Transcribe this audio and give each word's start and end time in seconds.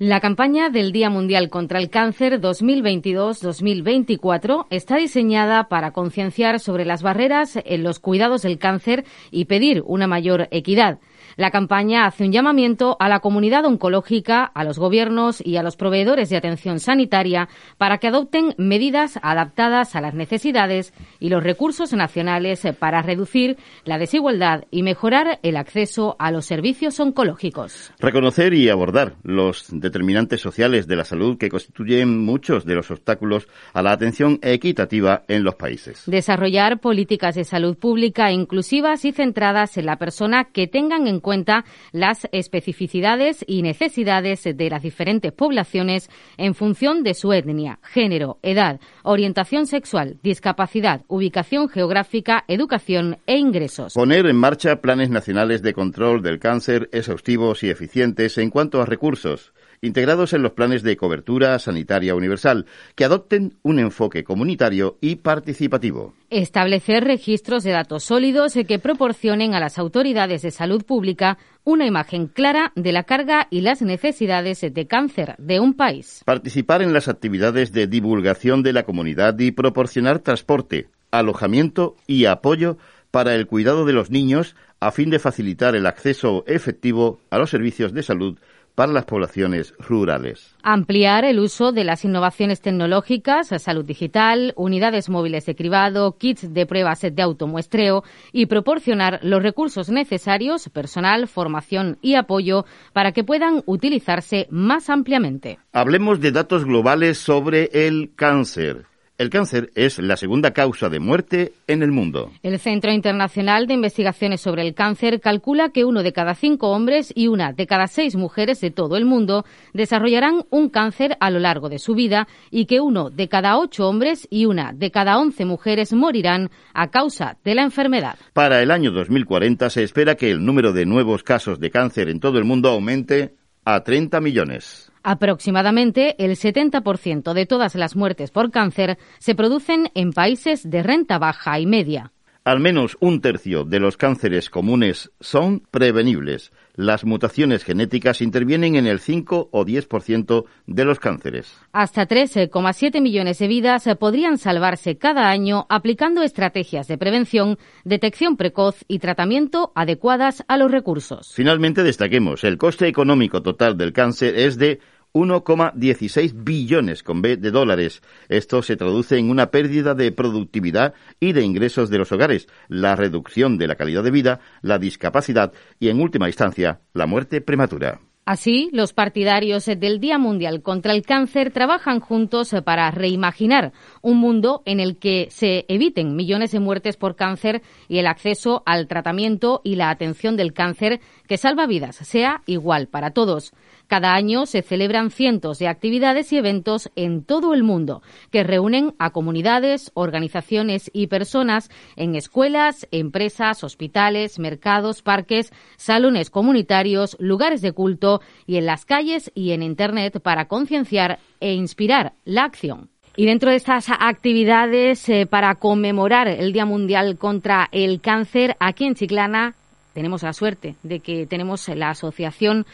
La 0.00 0.18
campaña 0.18 0.70
del 0.70 0.90
Día 0.90 1.08
Mundial 1.08 1.50
contra 1.50 1.78
el 1.78 1.88
Cáncer 1.88 2.40
2022-2024 2.40 4.66
está 4.70 4.96
diseñada 4.96 5.68
para 5.68 5.92
concienciar 5.92 6.58
sobre 6.58 6.84
las 6.84 7.04
barreras 7.04 7.60
en 7.64 7.84
los 7.84 8.00
cuidados 8.00 8.42
del 8.42 8.58
cáncer 8.58 9.04
y 9.30 9.44
pedir 9.44 9.84
una 9.86 10.08
mayor 10.08 10.48
equidad. 10.50 10.98
La 11.36 11.50
campaña 11.50 12.06
hace 12.06 12.24
un 12.24 12.32
llamamiento 12.32 12.96
a 13.00 13.08
la 13.08 13.20
comunidad 13.20 13.64
oncológica, 13.64 14.44
a 14.44 14.64
los 14.64 14.78
gobiernos 14.78 15.44
y 15.44 15.56
a 15.56 15.62
los 15.62 15.76
proveedores 15.76 16.30
de 16.30 16.36
atención 16.36 16.80
sanitaria 16.80 17.48
para 17.78 17.98
que 17.98 18.08
adopten 18.08 18.54
medidas 18.58 19.18
adaptadas 19.22 19.96
a 19.96 20.00
las 20.00 20.14
necesidades 20.14 20.92
y 21.20 21.28
los 21.28 21.42
recursos 21.42 21.92
nacionales 21.92 22.66
para 22.78 23.02
reducir 23.02 23.56
la 23.84 23.98
desigualdad 23.98 24.64
y 24.70 24.82
mejorar 24.82 25.38
el 25.42 25.56
acceso 25.56 26.16
a 26.18 26.30
los 26.30 26.46
servicios 26.46 26.98
oncológicos. 27.00 27.92
Reconocer 27.98 28.54
y 28.54 28.68
abordar 28.68 29.14
los 29.22 29.66
determinantes 29.70 30.40
sociales 30.40 30.86
de 30.86 30.96
la 30.96 31.04
salud 31.04 31.38
que 31.38 31.48
constituyen 31.48 32.24
muchos 32.24 32.64
de 32.64 32.74
los 32.74 32.90
obstáculos 32.90 33.48
a 33.72 33.82
la 33.82 33.92
atención 33.92 34.38
equitativa 34.42 35.22
en 35.28 35.44
los 35.44 35.54
países. 35.54 36.02
Desarrollar 36.06 36.80
políticas 36.80 37.34
de 37.34 37.44
salud 37.44 37.76
pública 37.76 38.32
inclusivas 38.32 39.04
y 39.04 39.12
centradas 39.12 39.76
en 39.76 39.86
la 39.86 39.96
persona 39.96 40.44
que 40.44 40.66
tengan 40.66 41.06
en 41.06 41.13
cuenta 41.20 41.64
las 41.92 42.28
especificidades 42.32 43.44
y 43.46 43.62
necesidades 43.62 44.44
de 44.44 44.70
las 44.70 44.82
diferentes 44.82 45.32
poblaciones 45.32 46.10
en 46.36 46.54
función 46.54 47.02
de 47.02 47.14
su 47.14 47.32
etnia, 47.32 47.78
género, 47.82 48.38
edad, 48.42 48.80
orientación 49.02 49.66
sexual, 49.66 50.18
discapacidad, 50.22 51.02
ubicación 51.08 51.68
geográfica, 51.68 52.44
educación 52.48 53.18
e 53.26 53.36
ingresos. 53.36 53.94
Poner 53.94 54.26
en 54.26 54.36
marcha 54.36 54.80
planes 54.80 55.10
nacionales 55.10 55.62
de 55.62 55.74
control 55.74 56.22
del 56.22 56.38
cáncer 56.38 56.88
exhaustivos 56.92 57.62
y 57.62 57.70
eficientes 57.70 58.38
en 58.38 58.50
cuanto 58.50 58.80
a 58.80 58.86
recursos 58.86 59.52
integrados 59.80 60.32
en 60.32 60.42
los 60.42 60.52
planes 60.52 60.82
de 60.82 60.96
cobertura 60.96 61.58
sanitaria 61.58 62.14
universal, 62.14 62.66
que 62.94 63.04
adopten 63.04 63.54
un 63.62 63.78
enfoque 63.78 64.24
comunitario 64.24 64.98
y 65.00 65.16
participativo. 65.16 66.14
Establecer 66.30 67.04
registros 67.04 67.64
de 67.64 67.70
datos 67.70 68.04
sólidos 68.04 68.54
que 68.66 68.78
proporcionen 68.78 69.54
a 69.54 69.60
las 69.60 69.78
autoridades 69.78 70.42
de 70.42 70.50
salud 70.50 70.84
pública 70.84 71.38
una 71.64 71.86
imagen 71.86 72.26
clara 72.26 72.72
de 72.74 72.92
la 72.92 73.04
carga 73.04 73.46
y 73.50 73.60
las 73.62 73.82
necesidades 73.82 74.60
de 74.60 74.86
cáncer 74.86 75.34
de 75.38 75.60
un 75.60 75.74
país. 75.74 76.22
Participar 76.24 76.82
en 76.82 76.92
las 76.92 77.08
actividades 77.08 77.72
de 77.72 77.86
divulgación 77.86 78.62
de 78.62 78.72
la 78.72 78.84
comunidad 78.84 79.38
y 79.38 79.52
proporcionar 79.52 80.18
transporte, 80.18 80.88
alojamiento 81.10 81.96
y 82.06 82.26
apoyo 82.26 82.76
para 83.10 83.34
el 83.34 83.46
cuidado 83.46 83.84
de 83.84 83.92
los 83.92 84.10
niños 84.10 84.56
a 84.80 84.90
fin 84.90 85.08
de 85.08 85.20
facilitar 85.20 85.76
el 85.76 85.86
acceso 85.86 86.44
efectivo 86.46 87.20
a 87.30 87.38
los 87.38 87.48
servicios 87.48 87.94
de 87.94 88.02
salud 88.02 88.38
para 88.74 88.92
las 88.92 89.04
poblaciones 89.04 89.74
rurales. 89.78 90.54
Ampliar 90.62 91.24
el 91.24 91.38
uso 91.38 91.72
de 91.72 91.84
las 91.84 92.04
innovaciones 92.04 92.60
tecnológicas, 92.60 93.48
salud 93.62 93.84
digital, 93.84 94.52
unidades 94.56 95.08
móviles 95.08 95.46
de 95.46 95.54
cribado, 95.54 96.16
kits 96.18 96.52
de 96.52 96.66
pruebas 96.66 97.02
de 97.02 97.22
automuestreo 97.22 98.02
y 98.32 98.46
proporcionar 98.46 99.20
los 99.22 99.42
recursos 99.42 99.90
necesarios, 99.90 100.68
personal, 100.70 101.28
formación 101.28 101.98
y 102.02 102.14
apoyo 102.14 102.64
para 102.92 103.12
que 103.12 103.24
puedan 103.24 103.62
utilizarse 103.66 104.46
más 104.50 104.90
ampliamente. 104.90 105.58
Hablemos 105.72 106.20
de 106.20 106.32
datos 106.32 106.64
globales 106.64 107.18
sobre 107.18 107.70
el 107.72 108.12
cáncer. 108.16 108.86
El 109.16 109.30
cáncer 109.30 109.70
es 109.76 110.00
la 110.00 110.16
segunda 110.16 110.50
causa 110.50 110.88
de 110.88 110.98
muerte 110.98 111.52
en 111.68 111.84
el 111.84 111.92
mundo. 111.92 112.32
El 112.42 112.58
Centro 112.58 112.90
Internacional 112.90 113.68
de 113.68 113.74
Investigaciones 113.74 114.40
sobre 114.40 114.66
el 114.66 114.74
Cáncer 114.74 115.20
calcula 115.20 115.68
que 115.68 115.84
uno 115.84 116.02
de 116.02 116.12
cada 116.12 116.34
cinco 116.34 116.70
hombres 116.70 117.12
y 117.14 117.28
una 117.28 117.52
de 117.52 117.68
cada 117.68 117.86
seis 117.86 118.16
mujeres 118.16 118.60
de 118.60 118.72
todo 118.72 118.96
el 118.96 119.04
mundo 119.04 119.44
desarrollarán 119.72 120.42
un 120.50 120.68
cáncer 120.68 121.16
a 121.20 121.30
lo 121.30 121.38
largo 121.38 121.68
de 121.68 121.78
su 121.78 121.94
vida 121.94 122.26
y 122.50 122.66
que 122.66 122.80
uno 122.80 123.08
de 123.08 123.28
cada 123.28 123.56
ocho 123.56 123.88
hombres 123.88 124.26
y 124.30 124.46
una 124.46 124.72
de 124.72 124.90
cada 124.90 125.16
once 125.16 125.44
mujeres 125.44 125.92
morirán 125.92 126.50
a 126.72 126.90
causa 126.90 127.36
de 127.44 127.54
la 127.54 127.62
enfermedad. 127.62 128.16
Para 128.32 128.62
el 128.62 128.72
año 128.72 128.90
2040 128.90 129.70
se 129.70 129.84
espera 129.84 130.16
que 130.16 130.32
el 130.32 130.44
número 130.44 130.72
de 130.72 130.86
nuevos 130.86 131.22
casos 131.22 131.60
de 131.60 131.70
cáncer 131.70 132.08
en 132.08 132.18
todo 132.18 132.38
el 132.38 132.44
mundo 132.44 132.68
aumente 132.68 133.36
a 133.64 133.84
30 133.84 134.20
millones. 134.20 134.90
Aproximadamente 135.06 136.16
el 136.24 136.32
70% 136.32 137.34
de 137.34 137.44
todas 137.44 137.74
las 137.74 137.94
muertes 137.94 138.30
por 138.30 138.50
cáncer 138.50 138.96
se 139.18 139.34
producen 139.34 139.90
en 139.94 140.12
países 140.12 140.68
de 140.68 140.82
renta 140.82 141.18
baja 141.18 141.60
y 141.60 141.66
media. 141.66 142.10
Al 142.44 142.60
menos 142.60 142.98
un 143.00 143.22
tercio 143.22 143.64
de 143.64 143.80
los 143.80 143.96
cánceres 143.96 144.50
comunes 144.50 145.10
son 145.18 145.60
prevenibles. 145.70 146.52
Las 146.74 147.06
mutaciones 147.06 147.64
genéticas 147.64 148.20
intervienen 148.20 148.76
en 148.76 148.86
el 148.86 149.00
5 149.00 149.48
o 149.50 149.64
10% 149.64 150.44
de 150.66 150.84
los 150.84 151.00
cánceres. 151.00 151.56
Hasta 151.72 152.06
13,7 152.06 153.00
millones 153.00 153.38
de 153.38 153.48
vidas 153.48 153.88
podrían 153.98 154.36
salvarse 154.36 154.98
cada 154.98 155.30
año 155.30 155.64
aplicando 155.70 156.22
estrategias 156.22 156.86
de 156.86 156.98
prevención, 156.98 157.56
detección 157.84 158.36
precoz 158.36 158.84
y 158.88 158.98
tratamiento 158.98 159.72
adecuadas 159.74 160.44
a 160.46 160.58
los 160.58 160.70
recursos. 160.70 161.32
Finalmente, 161.32 161.82
destaquemos, 161.82 162.44
el 162.44 162.58
coste 162.58 162.88
económico 162.88 163.40
total 163.40 163.78
del 163.78 163.94
cáncer 163.94 164.36
es 164.36 164.58
de 164.58 164.80
1,16 165.14 166.44
billones 166.44 167.02
con 167.02 167.22
B 167.22 167.36
de 167.36 167.50
dólares. 167.50 168.02
Esto 168.28 168.62
se 168.62 168.76
traduce 168.76 169.16
en 169.16 169.30
una 169.30 169.50
pérdida 169.50 169.94
de 169.94 170.12
productividad 170.12 170.92
y 171.20 171.32
de 171.32 171.42
ingresos 171.42 171.88
de 171.88 171.98
los 171.98 172.12
hogares, 172.12 172.48
la 172.68 172.96
reducción 172.96 173.56
de 173.56 173.68
la 173.68 173.76
calidad 173.76 174.02
de 174.02 174.10
vida, 174.10 174.40
la 174.60 174.78
discapacidad 174.78 175.52
y, 175.78 175.88
en 175.88 176.00
última 176.00 176.28
instancia, 176.28 176.80
la 176.92 177.06
muerte 177.06 177.40
prematura. 177.40 178.00
Así, 178.26 178.70
los 178.72 178.94
partidarios 178.94 179.66
del 179.66 180.00
Día 180.00 180.16
Mundial 180.16 180.62
contra 180.62 180.94
el 180.94 181.02
Cáncer 181.02 181.52
trabajan 181.52 182.00
juntos 182.00 182.54
para 182.64 182.90
reimaginar 182.90 183.72
un 184.00 184.16
mundo 184.16 184.62
en 184.64 184.80
el 184.80 184.96
que 184.96 185.28
se 185.30 185.66
eviten 185.68 186.16
millones 186.16 186.50
de 186.52 186.58
muertes 186.58 186.96
por 186.96 187.16
cáncer 187.16 187.60
y 187.86 187.98
el 187.98 188.06
acceso 188.06 188.62
al 188.64 188.88
tratamiento 188.88 189.60
y 189.62 189.76
la 189.76 189.90
atención 189.90 190.38
del 190.38 190.54
cáncer 190.54 191.00
que 191.28 191.36
salva 191.36 191.66
vidas 191.66 191.96
sea 191.96 192.40
igual 192.46 192.88
para 192.88 193.10
todos. 193.10 193.52
Cada 193.86 194.14
año 194.14 194.46
se 194.46 194.62
celebran 194.62 195.10
cientos 195.10 195.58
de 195.58 195.68
actividades 195.68 196.32
y 196.32 196.38
eventos 196.38 196.90
en 196.96 197.22
todo 197.22 197.54
el 197.54 197.62
mundo 197.62 198.02
que 198.30 198.42
reúnen 198.42 198.94
a 198.98 199.10
comunidades, 199.10 199.90
organizaciones 199.94 200.90
y 200.92 201.08
personas 201.08 201.70
en 201.96 202.14
escuelas, 202.14 202.88
empresas, 202.90 203.62
hospitales, 203.62 204.38
mercados, 204.38 205.02
parques, 205.02 205.52
salones 205.76 206.30
comunitarios, 206.30 207.16
lugares 207.20 207.60
de 207.60 207.72
culto 207.72 208.20
y 208.46 208.56
en 208.56 208.66
las 208.66 208.84
calles 208.84 209.30
y 209.34 209.52
en 209.52 209.62
Internet 209.62 210.20
para 210.20 210.46
concienciar 210.46 211.18
e 211.40 211.52
inspirar 211.52 212.14
la 212.24 212.44
acción. 212.44 212.88
Y 213.16 213.26
dentro 213.26 213.50
de 213.50 213.56
estas 213.56 213.90
actividades 213.90 215.08
eh, 215.08 215.26
para 215.26 215.54
conmemorar 215.54 216.26
el 216.26 216.52
Día 216.52 216.64
Mundial 216.64 217.16
contra 217.16 217.68
el 217.70 218.00
Cáncer, 218.00 218.56
aquí 218.58 218.86
en 218.86 218.96
Chiclana 218.96 219.54
tenemos 219.94 220.24
la 220.24 220.32
suerte 220.32 220.74
de 220.82 220.98
que 220.98 221.24
tenemos 221.26 221.68
la 221.68 221.90
Asociación 221.90 222.66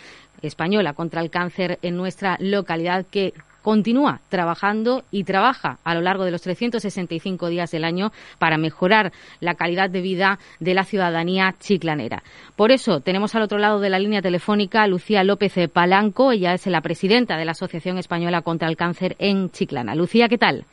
Española 0.42 0.92
contra 0.92 1.20
el 1.20 1.30
Cáncer 1.30 1.78
en 1.82 1.96
nuestra 1.96 2.36
localidad 2.40 3.06
que 3.10 3.32
continúa 3.62 4.20
trabajando 4.28 5.04
y 5.10 5.24
trabaja 5.24 5.78
a 5.84 5.94
lo 5.94 6.00
largo 6.00 6.24
de 6.24 6.30
los 6.30 6.42
365 6.42 7.48
días 7.48 7.70
del 7.70 7.84
año 7.84 8.12
para 8.38 8.58
mejorar 8.58 9.12
la 9.40 9.54
calidad 9.54 9.90
de 9.90 10.00
vida 10.00 10.38
de 10.60 10.74
la 10.74 10.84
ciudadanía 10.84 11.54
chiclanera. 11.60 12.22
Por 12.56 12.72
eso 12.72 13.00
tenemos 13.00 13.34
al 13.34 13.42
otro 13.42 13.58
lado 13.58 13.80
de 13.80 13.90
la 13.90 13.98
línea 13.98 14.22
telefónica 14.22 14.82
a 14.82 14.86
Lucía 14.86 15.24
López 15.24 15.54
Palanco. 15.72 16.32
Ella 16.32 16.54
es 16.54 16.66
la 16.66 16.80
presidenta 16.80 17.36
de 17.36 17.44
la 17.44 17.52
Asociación 17.52 17.98
Española 17.98 18.42
contra 18.42 18.68
el 18.68 18.76
Cáncer 18.76 19.16
en 19.18 19.50
Chiclana. 19.50 19.94
Lucía, 19.94 20.28
¿qué 20.28 20.38
tal? 20.38 20.64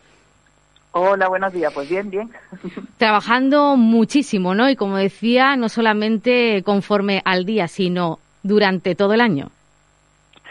Hola, 0.91 1.27
buenos 1.27 1.53
días. 1.53 1.71
Pues 1.73 1.89
bien, 1.89 2.09
bien. 2.09 2.31
Trabajando 2.97 3.75
muchísimo, 3.75 4.55
¿no? 4.55 4.69
Y 4.69 4.75
como 4.75 4.97
decía, 4.97 5.55
no 5.55 5.69
solamente 5.69 6.63
conforme 6.63 7.21
al 7.23 7.45
día, 7.45 7.67
sino 7.67 8.19
durante 8.41 8.95
todo 8.95 9.13
el 9.13 9.21
año. 9.21 9.51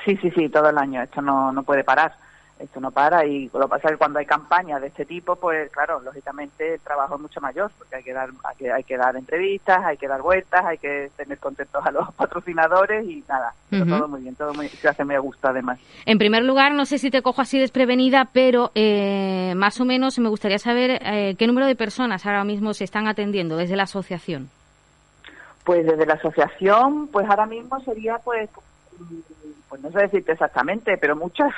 Sí, 0.06 0.16
sí, 0.16 0.30
sí, 0.30 0.48
todo 0.48 0.70
el 0.70 0.78
año. 0.78 1.02
Esto 1.02 1.20
no, 1.20 1.52
no 1.52 1.64
puede 1.64 1.84
parar. 1.84 2.14
esto 2.58 2.80
no 2.80 2.90
para 2.90 3.26
y 3.26 3.50
lo 3.52 3.60
que 3.62 3.68
pasa 3.68 3.88
es 3.88 3.92
que 3.92 3.98
cuando 3.98 4.18
hay 4.18 4.24
campañas 4.24 4.80
de 4.80 4.86
este 4.86 5.04
tipo, 5.04 5.36
pues 5.36 5.70
claro, 5.70 6.00
lógicamente 6.00 6.74
el 6.74 6.80
trabajo 6.80 7.16
es 7.16 7.20
mucho 7.20 7.40
mayor, 7.40 7.70
porque 7.76 7.96
hay 7.96 8.02
que 8.02 8.12
dar 8.12 8.30
hay 8.44 8.56
que, 8.56 8.72
hay 8.72 8.84
que 8.84 8.96
dar 8.96 9.16
entrevistas, 9.16 9.84
hay 9.84 9.96
que 9.96 10.08
dar 10.08 10.22
vueltas, 10.22 10.64
hay 10.64 10.78
que 10.78 11.10
tener 11.16 11.38
contentos 11.38 11.84
a 11.84 11.90
los 11.90 12.14
patrocinadores 12.14 13.06
y 13.06 13.22
nada, 13.28 13.52
todo 13.70 14.08
muy 14.08 14.22
bien, 14.22 14.34
todo 14.36 14.54
muy, 14.54 14.68
se 14.68 14.88
hace 14.88 15.04
me 15.04 15.18
gusta 15.18 15.50
además. 15.50 15.78
En 16.06 16.18
primer 16.18 16.44
lugar, 16.44 16.72
no 16.72 16.86
sé 16.86 16.98
si 16.98 17.10
te 17.10 17.20
cojo 17.20 17.42
así 17.42 17.58
desprevenida, 17.58 18.28
pero 18.32 18.70
eh, 18.74 19.52
más 19.56 19.80
o 19.80 19.84
menos 19.84 20.18
me 20.18 20.28
gustaría 20.28 20.58
saber 20.58 21.00
eh, 21.02 21.34
qué 21.38 21.46
número 21.46 21.66
de 21.66 21.76
personas 21.76 22.24
ahora 22.24 22.44
mismo 22.44 22.72
se 22.72 22.84
están 22.84 23.06
atendiendo 23.06 23.56
desde 23.56 23.76
la 23.76 23.82
asociación. 23.82 24.48
Pues 25.64 25.84
desde 25.84 26.06
la 26.06 26.14
asociación, 26.14 27.08
pues 27.08 27.28
ahora 27.28 27.44
mismo 27.44 27.80
sería 27.80 28.18
pues 28.18 28.48
pues 29.76 29.94
no 29.94 30.00
sé 30.00 30.06
decirte 30.06 30.32
exactamente, 30.32 30.96
pero 30.96 31.16
muchas. 31.16 31.52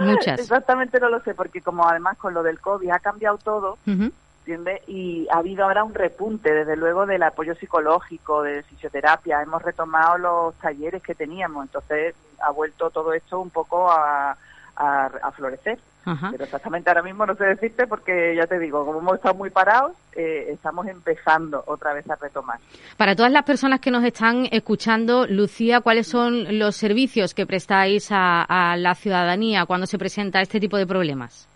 Muchas. 0.00 0.40
exactamente 0.40 0.98
no 1.00 1.08
lo 1.08 1.20
sé, 1.20 1.34
porque 1.34 1.60
como 1.60 1.86
además 1.86 2.16
con 2.16 2.34
lo 2.34 2.42
del 2.42 2.60
COVID 2.60 2.90
ha 2.90 2.98
cambiado 2.98 3.38
todo, 3.38 3.78
¿entiendes? 3.86 4.82
Y 4.88 5.28
ha 5.30 5.38
habido 5.38 5.64
ahora 5.64 5.84
un 5.84 5.94
repunte, 5.94 6.52
desde 6.52 6.76
luego, 6.76 7.06
del 7.06 7.22
apoyo 7.22 7.54
psicológico, 7.54 8.42
de 8.42 8.62
fisioterapia. 8.62 9.42
Hemos 9.42 9.62
retomado 9.62 10.18
los 10.18 10.54
talleres 10.56 11.02
que 11.02 11.14
teníamos, 11.14 11.66
entonces 11.66 12.14
ha 12.40 12.50
vuelto 12.50 12.90
todo 12.90 13.12
esto 13.12 13.40
un 13.40 13.50
poco 13.50 13.90
a, 13.90 14.36
a 14.80 15.32
florecer. 15.32 15.78
Pero 16.04 16.44
exactamente 16.44 16.88
ahora 16.88 17.02
mismo 17.02 17.26
no 17.26 17.34
sé 17.34 17.44
decirte 17.44 17.86
porque 17.86 18.34
ya 18.34 18.46
te 18.46 18.58
digo, 18.58 18.84
como 18.84 19.00
hemos 19.00 19.16
estado 19.16 19.34
muy 19.34 19.50
parados, 19.50 19.92
eh, 20.14 20.46
estamos 20.48 20.86
empezando 20.86 21.62
otra 21.66 21.92
vez 21.92 22.08
a 22.10 22.16
retomar. 22.16 22.58
Para 22.96 23.14
todas 23.14 23.30
las 23.30 23.44
personas 23.44 23.80
que 23.80 23.90
nos 23.90 24.02
están 24.04 24.48
escuchando, 24.50 25.26
Lucía, 25.26 25.80
¿cuáles 25.80 26.08
son 26.08 26.58
los 26.58 26.76
servicios 26.76 27.34
que 27.34 27.46
prestáis 27.46 28.08
a, 28.10 28.76
la 28.78 28.94
ciudadanía 28.94 29.66
cuando 29.66 29.86
se 29.86 29.98
presenta 29.98 30.40
este 30.40 30.58
tipo 30.58 30.76
de 30.76 30.86
problemas? 30.86 31.46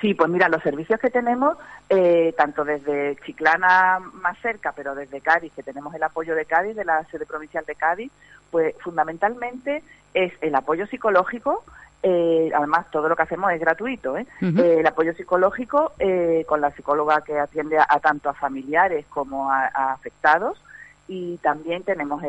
Sí, 0.00 0.14
pues 0.14 0.30
mira, 0.30 0.48
los 0.48 0.62
servicios 0.62 0.98
que 0.98 1.10
tenemos, 1.10 1.58
eh, 1.90 2.32
tanto 2.36 2.64
desde 2.64 3.16
Chiclana 3.16 3.98
más 4.14 4.38
cerca, 4.38 4.72
pero 4.74 4.94
desde 4.94 5.20
Cádiz, 5.20 5.52
que 5.52 5.62
tenemos 5.62 5.94
el 5.94 6.02
apoyo 6.02 6.34
de 6.34 6.46
Cádiz, 6.46 6.74
de 6.74 6.86
la 6.86 7.04
sede 7.04 7.26
provincial 7.26 7.64
de 7.66 7.74
Cádiz, 7.74 8.10
pues 8.50 8.74
fundamentalmente 8.80 9.82
es 10.14 10.32
el 10.40 10.54
apoyo 10.54 10.86
psicológico, 10.86 11.62
eh, 12.02 12.50
además, 12.54 12.86
todo 12.90 13.08
lo 13.08 13.16
que 13.16 13.22
hacemos 13.22 13.52
es 13.52 13.60
gratuito. 13.60 14.16
¿eh? 14.16 14.26
eh 14.40 14.76
el 14.80 14.86
apoyo 14.86 15.12
psicológico 15.14 15.92
eh, 15.98 16.44
con 16.48 16.60
la 16.60 16.70
psicóloga 16.70 17.22
que 17.22 17.38
atiende 17.38 17.78
a, 17.78 18.00
tanto 18.00 18.30
a 18.30 18.34
familiares 18.34 19.04
como 19.08 19.50
a, 19.50 19.66
afectados. 19.92 20.60
Y 21.08 21.38
también 21.38 21.82
tenemos 21.82 22.22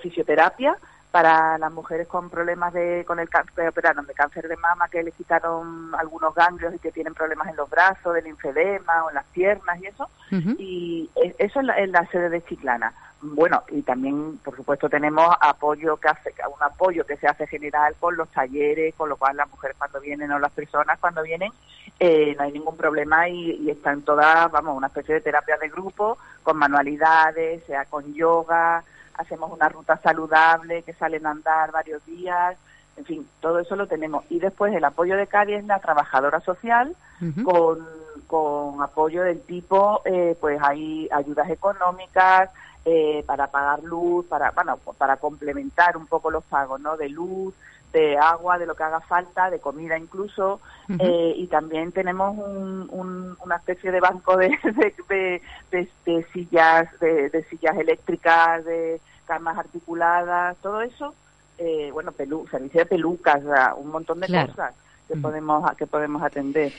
fisioterapia 0.00 0.76
para 1.12 1.58
las 1.58 1.70
mujeres 1.70 2.08
con 2.08 2.30
problemas 2.30 2.72
de 2.72 3.04
con 3.06 3.20
el 3.20 3.28
cáncer 3.28 3.68
operaron 3.68 4.06
de 4.06 4.14
cáncer 4.14 4.48
de 4.48 4.56
mama 4.56 4.88
que 4.88 5.02
le 5.02 5.12
quitaron 5.12 5.94
algunos 5.94 6.34
ganglios 6.34 6.74
y 6.74 6.78
que 6.78 6.90
tienen 6.90 7.14
problemas 7.14 7.48
en 7.48 7.56
los 7.56 7.68
brazos 7.68 8.14
del 8.14 8.24
linfedema 8.24 9.04
o 9.04 9.10
en 9.10 9.16
las 9.16 9.26
piernas 9.26 9.78
y 9.80 9.86
eso 9.86 10.08
y 10.58 11.10
eso 11.38 11.60
es 11.60 11.68
en 11.76 11.92
la 11.92 12.06
sede 12.06 12.30
de 12.30 12.42
Chiclana. 12.42 12.92
Bueno, 13.24 13.62
y 13.68 13.82
también, 13.82 14.38
por 14.38 14.56
supuesto, 14.56 14.88
tenemos 14.88 15.24
apoyo 15.40 15.96
que 15.96 16.08
hace, 16.08 16.34
un 16.52 16.60
apoyo 16.60 17.06
que 17.06 17.16
se 17.16 17.28
hace 17.28 17.46
general 17.46 17.94
con 18.00 18.16
los 18.16 18.28
talleres, 18.30 18.96
con 18.96 19.08
lo 19.08 19.16
cual 19.16 19.36
las 19.36 19.48
mujeres 19.48 19.76
cuando 19.78 20.00
vienen 20.00 20.32
o 20.32 20.40
las 20.40 20.50
personas 20.50 20.98
cuando 20.98 21.22
vienen 21.22 21.52
eh, 22.00 22.34
no 22.36 22.42
hay 22.42 22.50
ningún 22.50 22.76
problema 22.76 23.28
y, 23.28 23.70
están 23.70 24.02
todas, 24.02 24.50
vamos, 24.50 24.76
una 24.76 24.88
especie 24.88 25.14
de 25.14 25.20
terapia 25.20 25.56
de 25.56 25.68
grupo 25.68 26.18
con 26.42 26.56
manualidades, 26.56 27.62
sea 27.64 27.84
con 27.84 28.12
yoga, 28.12 28.82
hacemos 29.22 29.50
una 29.50 29.68
ruta 29.68 29.96
saludable 29.96 30.82
que 30.82 30.92
salen 30.92 31.26
a 31.26 31.30
andar 31.30 31.72
varios 31.72 32.04
días, 32.06 32.56
en 32.96 33.04
fin, 33.04 33.28
todo 33.40 33.58
eso 33.58 33.74
lo 33.76 33.86
tenemos. 33.86 34.24
Y 34.28 34.38
después 34.38 34.74
el 34.74 34.84
apoyo 34.84 35.16
de 35.16 35.26
Cádiz 35.26 35.58
es 35.58 35.64
la 35.64 35.80
trabajadora 35.80 36.40
social 36.40 36.94
con, 37.44 37.86
con 38.26 38.82
apoyo 38.82 39.22
del 39.22 39.40
tipo, 39.42 40.02
eh, 40.04 40.36
pues 40.40 40.60
hay 40.60 41.08
ayudas 41.10 41.48
económicas, 41.48 42.50
eh, 42.84 43.22
para 43.26 43.46
pagar 43.46 43.80
luz, 43.84 44.26
para, 44.26 44.50
bueno, 44.50 44.76
para 44.98 45.16
complementar 45.16 45.96
un 45.96 46.08
poco 46.08 46.32
los 46.32 46.42
pagos, 46.42 46.80
¿no? 46.80 46.96
De 46.96 47.08
luz, 47.08 47.54
de 47.92 48.18
agua, 48.18 48.58
de 48.58 48.66
lo 48.66 48.74
que 48.74 48.82
haga 48.82 49.00
falta, 49.00 49.50
de 49.50 49.60
comida 49.60 49.96
incluso, 49.96 50.60
eh, 50.98 51.34
y 51.36 51.46
también 51.46 51.92
tenemos 51.92 52.36
un, 52.36 53.36
una 53.38 53.56
especie 53.56 53.92
de 53.92 54.00
banco 54.00 54.36
de, 54.36 54.48
de, 55.70 56.26
sillas, 56.32 56.88
de, 56.98 57.46
sillas 57.48 57.78
eléctricas, 57.78 58.64
de 58.64 59.00
camas 59.26 59.58
articuladas, 59.58 60.56
todo 60.58 60.82
eso, 60.82 61.14
eh, 61.58 61.90
bueno, 61.92 62.12
pelu 62.12 62.46
servicio 62.48 62.80
de 62.80 62.86
pelucas, 62.86 63.42
un 63.76 63.90
montón 63.90 64.20
de 64.20 64.26
cosas 64.26 64.74
que 65.08 65.16
podemos 65.16 65.76
que 65.76 65.86
podemos 65.86 66.22
atender. 66.22 66.72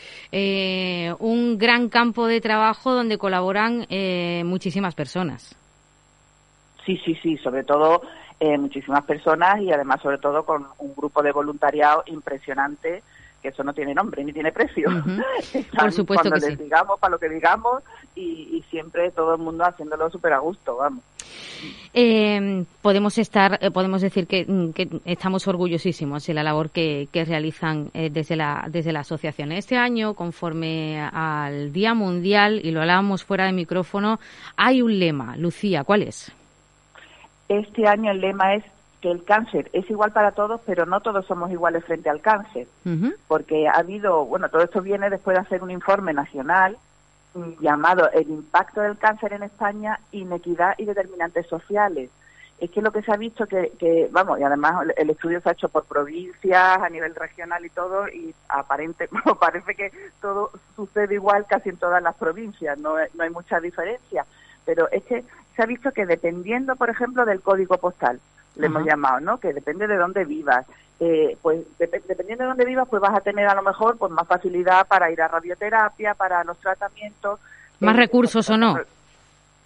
un 1.19 1.57
gran 1.57 1.89
campo 1.89 2.27
de 2.27 2.41
trabajo 2.41 2.93
donde 2.93 3.17
colaboran 3.17 3.85
muchísimas 4.45 4.95
personas. 4.95 5.55
Sí, 6.85 6.97
sí, 7.05 7.15
sí, 7.21 7.37
sobre 7.37 7.63
todo 7.63 8.01
eh, 8.39 8.57
muchísimas 8.57 9.05
personas 9.05 9.61
y 9.61 9.71
además 9.71 10.01
sobre 10.01 10.17
todo 10.17 10.43
con 10.43 10.65
un 10.79 10.93
grupo 10.95 11.23
de 11.23 11.31
voluntariado 11.31 12.03
impresionante 12.07 13.01
que 13.43 13.49
eso 13.49 13.63
no 13.63 13.73
tiene 13.73 13.93
nombre 13.93 14.23
ni 14.23 14.33
tiene 14.33 14.51
precio. 14.51 14.89
Por 15.77 15.91
supuesto 15.91 16.29
Cuando 16.29 16.45
que 16.45 16.51
les 16.51 16.59
digamos, 16.59 16.99
para 16.99 17.11
lo 17.11 17.19
que 17.19 17.29
digamos 17.29 17.83
y, 18.15 18.63
siempre 18.69 19.11
todo 19.11 19.35
el 19.35 19.41
mundo 19.41 19.65
haciéndolo 19.65 20.09
súper 20.09 20.33
a 20.33 20.39
gusto, 20.39 20.77
vamos. 20.77 21.03
Eh, 21.93 22.63
podemos 22.81 23.19
estar, 23.19 23.59
eh, 23.61 23.69
podemos 23.69 24.01
decir 24.01 24.25
que, 24.25 24.47
estamos 25.05 25.47
orgullosísimos 25.47 26.25
de 26.25 26.33
la 26.33 26.41
labor 26.41 26.71
que, 26.71 27.07
que 27.11 27.23
realizan 27.23 27.91
desde 27.93 28.35
la 28.35 28.65
desde 28.67 28.91
la 28.91 29.01
asociación. 29.01 29.51
Este 29.51 29.77
año, 29.77 30.15
conforme 30.15 30.99
al 30.99 31.71
Día 31.71 31.93
Mundial 31.93 32.61
y 32.63 32.71
lo 32.71 32.81
hablábamos 32.81 33.23
fuera 33.23 33.45
de 33.45 33.51
micrófono, 33.51 34.19
hay 34.57 34.81
un 34.81 34.97
lema. 34.97 35.37
Lucía, 35.37 35.83
¿cuál 35.83 36.01
es? 36.01 36.31
Este 37.49 37.87
año 37.87 38.11
el 38.11 38.21
lema 38.21 38.55
es 38.55 38.63
que 39.03 39.11
el 39.11 39.25
cáncer 39.25 39.69
es 39.73 39.89
igual 39.89 40.13
para 40.13 40.31
todos, 40.31 40.61
pero 40.65 40.85
no 40.85 41.01
todos 41.01 41.25
somos 41.25 41.51
iguales 41.51 41.83
frente 41.83 42.09
al 42.09 42.21
cáncer, 42.21 42.67
porque 43.27 43.67
ha 43.67 43.73
habido, 43.73 44.23
bueno, 44.23 44.47
todo 44.47 44.61
esto 44.61 44.81
viene 44.81 45.09
después 45.09 45.35
de 45.35 45.41
hacer 45.41 45.61
un 45.61 45.71
informe 45.71 46.13
nacional 46.13 46.77
mm, 47.33 47.59
llamado 47.59 48.09
El 48.11 48.29
impacto 48.29 48.79
del 48.79 48.97
cáncer 48.97 49.33
en 49.33 49.43
España, 49.43 49.99
inequidad 50.13 50.75
y 50.77 50.85
determinantes 50.85 51.47
sociales. 51.47 52.11
Es 52.59 52.71
que 52.71 52.81
lo 52.81 52.93
que 52.93 53.01
se 53.01 53.11
ha 53.11 53.17
visto 53.17 53.45
que, 53.45 53.73
que, 53.77 54.07
vamos, 54.09 54.39
y 54.39 54.43
además 54.43 54.87
el 54.95 55.09
estudio 55.09 55.41
se 55.41 55.49
ha 55.49 55.51
hecho 55.51 55.67
por 55.67 55.83
provincias, 55.83 56.77
a 56.81 56.87
nivel 56.87 57.13
regional 57.13 57.65
y 57.65 57.71
todo, 57.71 58.07
y 58.07 58.33
aparente, 58.47 59.09
parece 59.37 59.75
que 59.75 59.91
todo 60.21 60.49
sucede 60.77 61.15
igual 61.15 61.45
casi 61.45 61.67
en 61.67 61.77
todas 61.77 62.01
las 62.01 62.15
provincias, 62.15 62.77
no, 62.77 62.95
no 63.15 63.23
hay 63.23 63.29
mucha 63.31 63.59
diferencia. 63.59 64.25
Pero 64.63 64.89
es 64.91 65.03
que 65.03 65.25
se 65.57 65.61
ha 65.61 65.65
visto 65.65 65.91
que 65.91 66.05
dependiendo, 66.05 66.77
por 66.77 66.89
ejemplo, 66.89 67.25
del 67.25 67.41
código 67.41 67.77
postal, 67.77 68.21
le 68.55 68.67
hemos 68.67 68.85
llamado, 68.85 69.19
¿no? 69.19 69.39
Que 69.39 69.53
depende 69.53 69.87
de 69.87 69.97
dónde 69.97 70.25
vivas. 70.25 70.65
Eh, 70.99 71.37
pues 71.41 71.65
dependiendo 71.77 72.43
de 72.43 72.49
dónde 72.49 72.65
vivas, 72.65 72.87
pues 72.87 73.01
vas 73.01 73.15
a 73.15 73.21
tener 73.21 73.47
a 73.47 73.55
lo 73.55 73.63
mejor 73.63 73.97
pues 73.97 74.11
más 74.11 74.27
facilidad 74.27 74.87
para 74.87 75.11
ir 75.11 75.21
a 75.21 75.27
radioterapia, 75.27 76.13
para 76.13 76.43
los 76.43 76.57
tratamientos. 76.59 77.39
¿Más 77.79 77.95
eh, 77.95 77.97
recursos 77.97 78.49
o 78.49 78.57
no? 78.57 78.77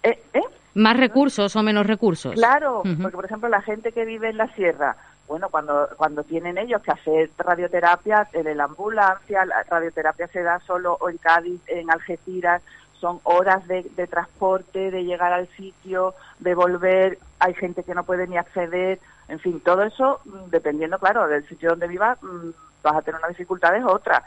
¿Eh? 0.02 0.18
¿Eh? 0.32 0.40
¿Más 0.74 0.96
recursos 0.96 1.54
o 1.54 1.62
menos 1.62 1.86
recursos? 1.86 2.34
Claro, 2.34 2.82
porque 3.02 3.16
por 3.16 3.24
ejemplo 3.24 3.48
la 3.48 3.62
gente 3.62 3.92
que 3.92 4.04
vive 4.04 4.30
en 4.30 4.36
la 4.36 4.48
sierra, 4.54 4.96
bueno, 5.26 5.48
cuando, 5.50 5.88
cuando 5.96 6.22
tienen 6.24 6.56
ellos 6.56 6.82
que 6.82 6.92
hacer 6.92 7.30
radioterapia 7.36 8.28
en 8.32 8.56
la 8.56 8.64
ambulancia, 8.64 9.44
la 9.44 9.62
radioterapia 9.64 10.26
se 10.28 10.42
da 10.42 10.58
solo 10.60 10.98
en 11.08 11.18
Cádiz, 11.18 11.60
en 11.66 11.90
Algeciras, 11.90 12.62
son 13.00 13.20
horas 13.24 13.66
de, 13.68 13.82
transporte, 14.06 14.90
de 14.90 15.04
llegar 15.04 15.32
al 15.32 15.48
sitio, 15.48 16.14
de 16.38 16.54
volver, 16.54 17.18
hay 17.38 17.54
gente 17.54 17.84
que 17.84 17.94
no 17.94 18.04
puede 18.04 18.26
ni 18.26 18.36
acceder, 18.36 18.98
en 19.28 19.38
fin, 19.38 19.60
todo 19.60 19.82
eso, 19.82 20.20
mm, 20.24 20.50
dependiendo, 20.50 20.98
claro, 20.98 21.28
del 21.28 21.46
sitio 21.48 21.70
donde 21.70 21.88
vivas, 21.88 22.22
mm, 22.22 22.50
vas 22.82 22.96
a 22.96 23.02
tener 23.02 23.18
una 23.20 23.28
dificultad 23.28 23.76
es 23.76 23.84
otra. 23.84 24.24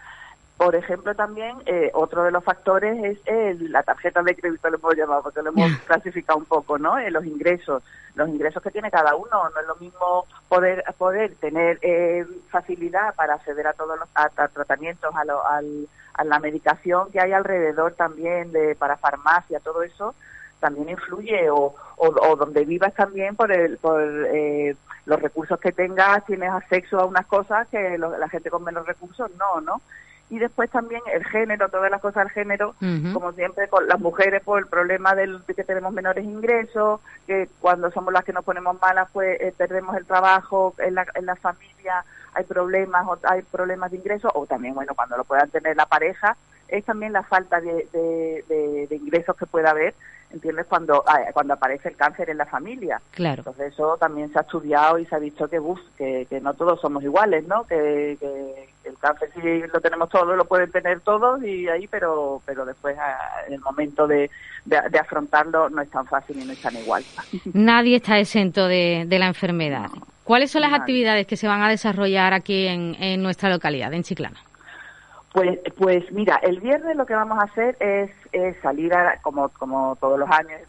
Por 0.57 0.75
ejemplo, 0.75 1.15
también 1.15 1.57
eh, 1.65 1.89
otro 1.93 2.23
de 2.23 2.29
los 2.29 2.43
factores 2.43 3.17
es 3.25 3.61
la 3.61 3.81
tarjeta 3.81 4.21
de 4.21 4.35
crédito, 4.35 4.69
lo 4.69 4.77
hemos 4.77 4.95
llamado, 4.95 5.23
porque 5.23 5.41
lo 5.41 5.49
hemos 5.49 5.71
clasificado 5.87 6.37
un 6.37 6.45
poco, 6.45 6.77
¿no? 6.77 6.99
Eh, 6.99 7.09
los 7.09 7.25
ingresos, 7.25 7.81
los 8.13 8.29
ingresos 8.29 8.61
que 8.61 8.69
tiene 8.69 8.91
cada 8.91 9.15
uno. 9.15 9.49
No 9.49 9.59
es 9.59 9.67
lo 9.67 9.75
mismo 9.77 10.27
poder 10.47 10.83
poder 10.99 11.33
tener 11.35 11.79
eh, 11.81 12.27
facilidad 12.49 13.15
para 13.15 13.33
acceder 13.33 13.65
a 13.65 13.73
todos 13.73 13.97
los 13.97 14.07
a, 14.13 14.29
tratamientos, 14.29 15.11
a, 15.15 15.25
lo, 15.25 15.43
al, 15.47 15.87
a 16.13 16.23
la 16.23 16.39
medicación 16.39 17.11
que 17.11 17.19
hay 17.19 17.31
alrededor 17.33 17.93
también 17.93 18.51
de 18.51 18.75
para 18.75 18.97
farmacia, 18.97 19.59
todo 19.59 19.83
eso 19.83 20.15
también 20.59 20.89
influye 20.89 21.49
o, 21.49 21.75
o, 21.97 22.35
donde 22.35 22.65
vivas 22.65 22.93
también 22.93 23.35
por 23.35 23.51
el 23.51 23.77
por 23.77 24.01
eh, 24.31 24.75
los 25.05 25.21
recursos 25.21 25.59
que 25.59 25.71
tengas 25.71 26.25
tienes 26.25 26.51
acceso 26.51 26.99
a 26.99 27.05
unas 27.05 27.25
cosas 27.25 27.67
que 27.69 27.97
la 27.97 28.29
gente 28.29 28.51
con 28.51 28.63
menos 28.63 28.85
recursos 28.85 29.31
no 29.37 29.59
no 29.61 29.81
y 30.31 30.39
después 30.39 30.69
también 30.69 31.01
el 31.13 31.25
género, 31.25 31.67
todas 31.67 31.91
las 31.91 31.99
cosas 31.99 32.23
del 32.23 32.31
género, 32.31 32.73
como 33.11 33.33
siempre 33.33 33.67
con 33.67 33.85
las 33.85 33.99
mujeres 33.99 34.41
por 34.41 34.59
el 34.59 34.65
problema 34.65 35.13
del, 35.13 35.45
de 35.45 35.53
que 35.53 35.65
tenemos 35.65 35.91
menores 35.91 36.23
ingresos, 36.23 37.01
que 37.27 37.49
cuando 37.59 37.91
somos 37.91 38.13
las 38.13 38.23
que 38.23 38.31
nos 38.31 38.45
ponemos 38.45 38.79
malas 38.79 39.09
pues 39.11 39.41
eh, 39.41 39.53
perdemos 39.57 39.93
el 39.97 40.05
trabajo 40.05 40.73
en 40.77 40.95
la, 40.95 41.05
en 41.15 41.25
la 41.25 41.35
familia, 41.35 42.05
hay 42.33 42.43
problemas 42.43 43.05
o 43.07 43.17
hay 43.23 43.41
problemas 43.43 43.91
de 43.91 43.97
ingresos 43.97 44.31
o 44.33 44.45
también 44.45 44.73
bueno 44.73 44.93
cuando 44.95 45.17
lo 45.17 45.23
puedan 45.23 45.49
tener 45.49 45.75
la 45.75 45.85
pareja 45.85 46.35
es 46.67 46.85
también 46.85 47.11
la 47.11 47.23
falta 47.23 47.59
de, 47.59 47.87
de, 47.91 48.95
ingresos 48.95 49.35
que 49.35 49.45
pueda 49.45 49.71
haber 49.71 49.93
entiendes 50.31 50.65
cuando 50.67 51.03
ah, 51.07 51.19
cuando 51.33 51.53
aparece 51.53 51.89
el 51.89 51.97
cáncer 51.97 52.29
en 52.29 52.37
la 52.37 52.45
familia. 52.45 53.01
Claro. 53.11 53.41
Entonces 53.41 53.73
eso 53.73 53.97
también 53.97 54.31
se 54.31 54.39
ha 54.39 54.43
estudiado 54.43 54.97
y 54.97 55.05
se 55.05 55.15
ha 55.15 55.19
visto 55.19 55.49
que 55.49 55.59
que, 55.97 56.25
que 56.29 56.39
no 56.39 56.53
todos 56.53 56.79
somos 56.79 57.03
iguales 57.03 57.45
no 57.47 57.65
que, 57.65 58.17
el 58.83 58.97
cáncer 58.97 59.29
sí 59.33 59.41
lo 59.71 59.81
tenemos 59.81 60.09
todos 60.09 60.35
lo 60.35 60.45
pueden 60.45 60.71
tener 60.71 61.01
todos 61.01 61.43
y 61.43 61.67
ahí 61.67 61.87
pero 61.87 62.41
pero 62.45 62.65
después 62.65 62.97
ah, 62.97 63.17
en 63.47 63.53
el 63.53 63.59
momento 63.59 64.07
de, 64.07 64.29
de, 64.65 64.99
afrontarlo 64.99 65.69
no 65.69 65.81
es 65.81 65.89
tan 65.89 66.05
fácil 66.05 66.39
y 66.39 66.45
no 66.45 66.53
es 66.53 66.61
tan 66.61 66.75
igual. 66.75 67.03
Nadie 67.53 67.97
está 67.97 68.19
exento 68.19 68.67
de, 68.67 69.05
la 69.09 69.27
enfermedad 69.27 69.89
¿Cuáles 70.31 70.49
son 70.49 70.61
las 70.61 70.71
actividades 70.71 71.27
que 71.27 71.35
se 71.35 71.45
van 71.45 71.61
a 71.61 71.67
desarrollar 71.67 72.33
aquí 72.33 72.65
en, 72.65 72.95
en 73.01 73.21
nuestra 73.21 73.49
localidad, 73.49 73.93
en 73.93 74.03
Chiclana? 74.03 74.39
Pues, 75.33 75.59
pues 75.75 76.09
mira, 76.13 76.37
el 76.37 76.61
viernes 76.61 76.95
lo 76.95 77.05
que 77.05 77.13
vamos 77.13 77.37
a 77.37 77.41
hacer 77.41 77.75
es, 77.81 78.09
salir, 78.61 78.93
a, 78.93 79.19
como, 79.21 79.49
como 79.49 79.97
todos 79.97 80.17
los 80.17 80.29
años, 80.31 80.61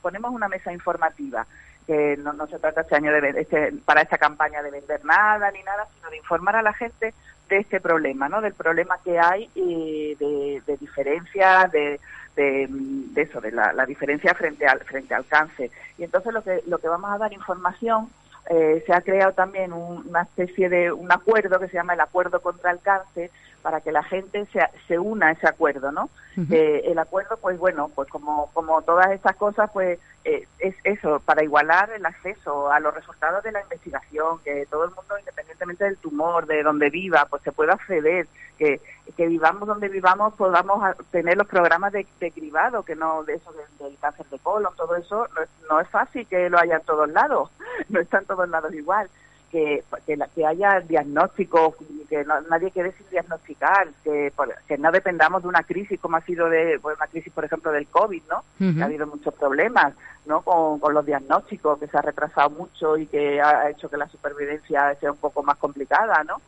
ponemos 0.00 0.30
una 0.30 0.46
mesa 0.46 0.72
informativa, 0.72 1.44
que 1.88 2.16
no, 2.18 2.32
no 2.34 2.46
se 2.46 2.60
trata 2.60 2.82
este 2.82 2.94
año 2.94 3.10
de 3.10 3.34
este, 3.40 3.72
para 3.84 4.02
esta 4.02 4.16
campaña 4.16 4.62
de 4.62 4.70
vender 4.70 5.04
nada 5.04 5.50
ni 5.50 5.64
nada, 5.64 5.88
sino 5.96 6.08
de 6.08 6.16
informar 6.16 6.54
a 6.54 6.62
la 6.62 6.72
gente 6.72 7.12
de 7.48 7.56
este 7.56 7.80
problema, 7.80 8.28
¿no? 8.28 8.40
Del 8.40 8.54
problema 8.54 8.96
que 9.02 9.18
hay 9.18 9.50
y 9.56 10.14
de, 10.20 10.62
de 10.64 10.76
diferencia, 10.76 11.68
de, 11.72 11.98
de, 12.36 12.68
eso, 13.16 13.40
de 13.40 13.50
la, 13.50 13.72
la, 13.72 13.86
diferencia 13.86 14.34
frente 14.34 14.68
al 14.68 14.78
frente 14.84 15.14
al 15.14 15.26
cáncer. 15.26 15.68
Y 15.98 16.04
entonces 16.04 16.32
lo 16.32 16.42
que 16.44 16.62
lo 16.68 16.78
que 16.78 16.86
vamos 16.86 17.10
a 17.10 17.18
dar 17.18 17.32
información 17.32 18.08
eh, 18.48 18.82
se 18.86 18.92
ha 18.92 19.00
creado 19.00 19.32
también 19.32 19.72
una 19.72 20.22
especie 20.22 20.68
de 20.68 20.92
un 20.92 21.12
acuerdo 21.12 21.58
que 21.60 21.68
se 21.68 21.74
llama 21.74 21.94
el 21.94 22.00
Acuerdo 22.00 22.40
contra 22.40 22.70
el 22.70 22.80
Cáncer 22.80 23.30
para 23.62 23.80
que 23.80 23.92
la 23.92 24.02
gente 24.02 24.46
se, 24.46 24.60
se 24.88 24.98
una 24.98 25.28
a 25.28 25.30
ese 25.32 25.46
acuerdo, 25.46 25.92
¿no? 25.92 26.08
Eh, 26.50 26.82
el 26.86 26.98
acuerdo, 26.98 27.36
pues 27.36 27.58
bueno, 27.58 27.90
pues 27.94 28.08
como, 28.08 28.50
como 28.54 28.80
todas 28.82 29.10
estas 29.10 29.36
cosas, 29.36 29.70
pues 29.72 29.98
eh, 30.24 30.46
es 30.58 30.74
eso, 30.84 31.20
para 31.20 31.42
igualar 31.42 31.90
el 31.90 32.06
acceso 32.06 32.70
a 32.70 32.80
los 32.80 32.94
resultados 32.94 33.42
de 33.42 33.52
la 33.52 33.60
investigación, 33.60 34.38
que 34.44 34.66
todo 34.70 34.84
el 34.84 34.90
mundo, 34.90 35.18
independientemente 35.18 35.84
del 35.84 35.98
tumor, 35.98 36.46
de 36.46 36.62
donde 36.62 36.88
viva, 36.88 37.26
pues 37.28 37.42
se 37.42 37.52
pueda 37.52 37.74
acceder, 37.74 38.26
que, 38.58 38.80
que 39.16 39.26
vivamos 39.26 39.66
donde 39.66 39.88
vivamos, 39.88 40.34
podamos 40.34 40.96
tener 41.10 41.36
los 41.36 41.46
programas 41.46 41.92
de, 41.92 42.06
de 42.20 42.30
cribado, 42.30 42.82
que 42.82 42.94
no 42.94 43.24
de 43.24 43.34
eso 43.34 43.52
del, 43.78 43.96
cáncer 43.98 44.26
de 44.26 44.38
colon, 44.38 44.74
todo 44.76 44.96
eso, 44.96 45.26
no 45.34 45.42
es, 45.42 45.48
no 45.68 45.80
es 45.80 45.88
fácil 45.88 46.26
que 46.26 46.48
lo 46.48 46.58
haya 46.58 46.76
en 46.76 46.84
todos 46.84 47.08
lados, 47.10 47.50
no 47.88 48.00
en 48.00 48.06
todos 48.34 48.48
lados 48.48 48.72
igual 48.74 49.08
que, 49.50 49.82
que, 50.06 50.18
que 50.34 50.46
haya 50.46 50.80
diagnósticos, 50.80 51.74
que 52.08 52.24
nadie 52.48 52.70
quede 52.70 52.92
sin 52.92 53.08
diagnosticar, 53.10 53.88
que, 54.04 54.32
que 54.66 54.78
no 54.78 54.92
dependamos 54.92 55.42
de 55.42 55.48
una 55.48 55.62
crisis 55.64 55.98
como 56.00 56.16
ha 56.16 56.20
sido 56.20 56.48
de 56.48 56.78
una 56.82 57.06
crisis, 57.10 57.32
por 57.32 57.44
ejemplo, 57.44 57.72
del 57.72 57.88
COVID, 57.88 58.22
¿no? 58.30 58.44
ha 58.82 58.86
habido 58.86 59.06
muchos 59.06 59.34
problemas, 59.34 59.94
¿no? 60.26 60.42
Con, 60.42 60.78
con, 60.78 60.94
los 60.94 61.04
diagnósticos, 61.04 61.78
que 61.78 61.88
se 61.88 61.98
ha 61.98 62.02
retrasado 62.02 62.50
mucho 62.50 62.96
y 62.96 63.06
que 63.06 63.40
ha 63.40 63.68
hecho 63.70 63.88
que 63.90 63.96
la 63.96 64.08
supervivencia 64.08 64.94
sea 64.94 65.12
un 65.12 65.18
poco 65.18 65.42
más 65.42 65.56
complicada, 65.56 66.22
¿no? 66.24 66.40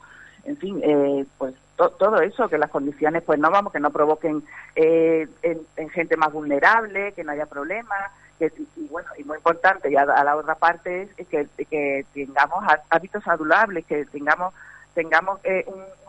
En 0.44 0.56
fin, 0.56 0.80
eh, 0.82 1.24
pues 1.38 1.54
todo 1.76 2.20
eso, 2.20 2.48
que 2.48 2.58
las 2.58 2.70
condiciones, 2.70 3.22
pues 3.24 3.40
no 3.40 3.50
vamos, 3.50 3.72
que 3.72 3.80
no 3.80 3.90
provoquen 3.90 4.44
eh, 4.76 5.26
en 5.42 5.90
gente 5.90 6.16
más 6.16 6.32
vulnerable, 6.32 7.12
que 7.12 7.24
no 7.24 7.32
haya 7.32 7.46
problemas, 7.46 8.12
y 8.76 8.86
bueno, 8.88 9.08
y 9.18 9.24
muy 9.24 9.36
importante, 9.36 9.90
y 9.90 9.96
a, 9.96 10.04
la 10.04 10.36
otra 10.36 10.54
parte 10.54 11.08
es 11.16 11.26
que, 11.28 11.46
que 11.70 12.04
tengamos 12.14 12.64
hábitos 12.90 13.22
saludables, 13.24 13.84
que 13.86 14.04
tengamos 14.06 14.54
tengamos 14.94 15.40
eh, 15.44 15.64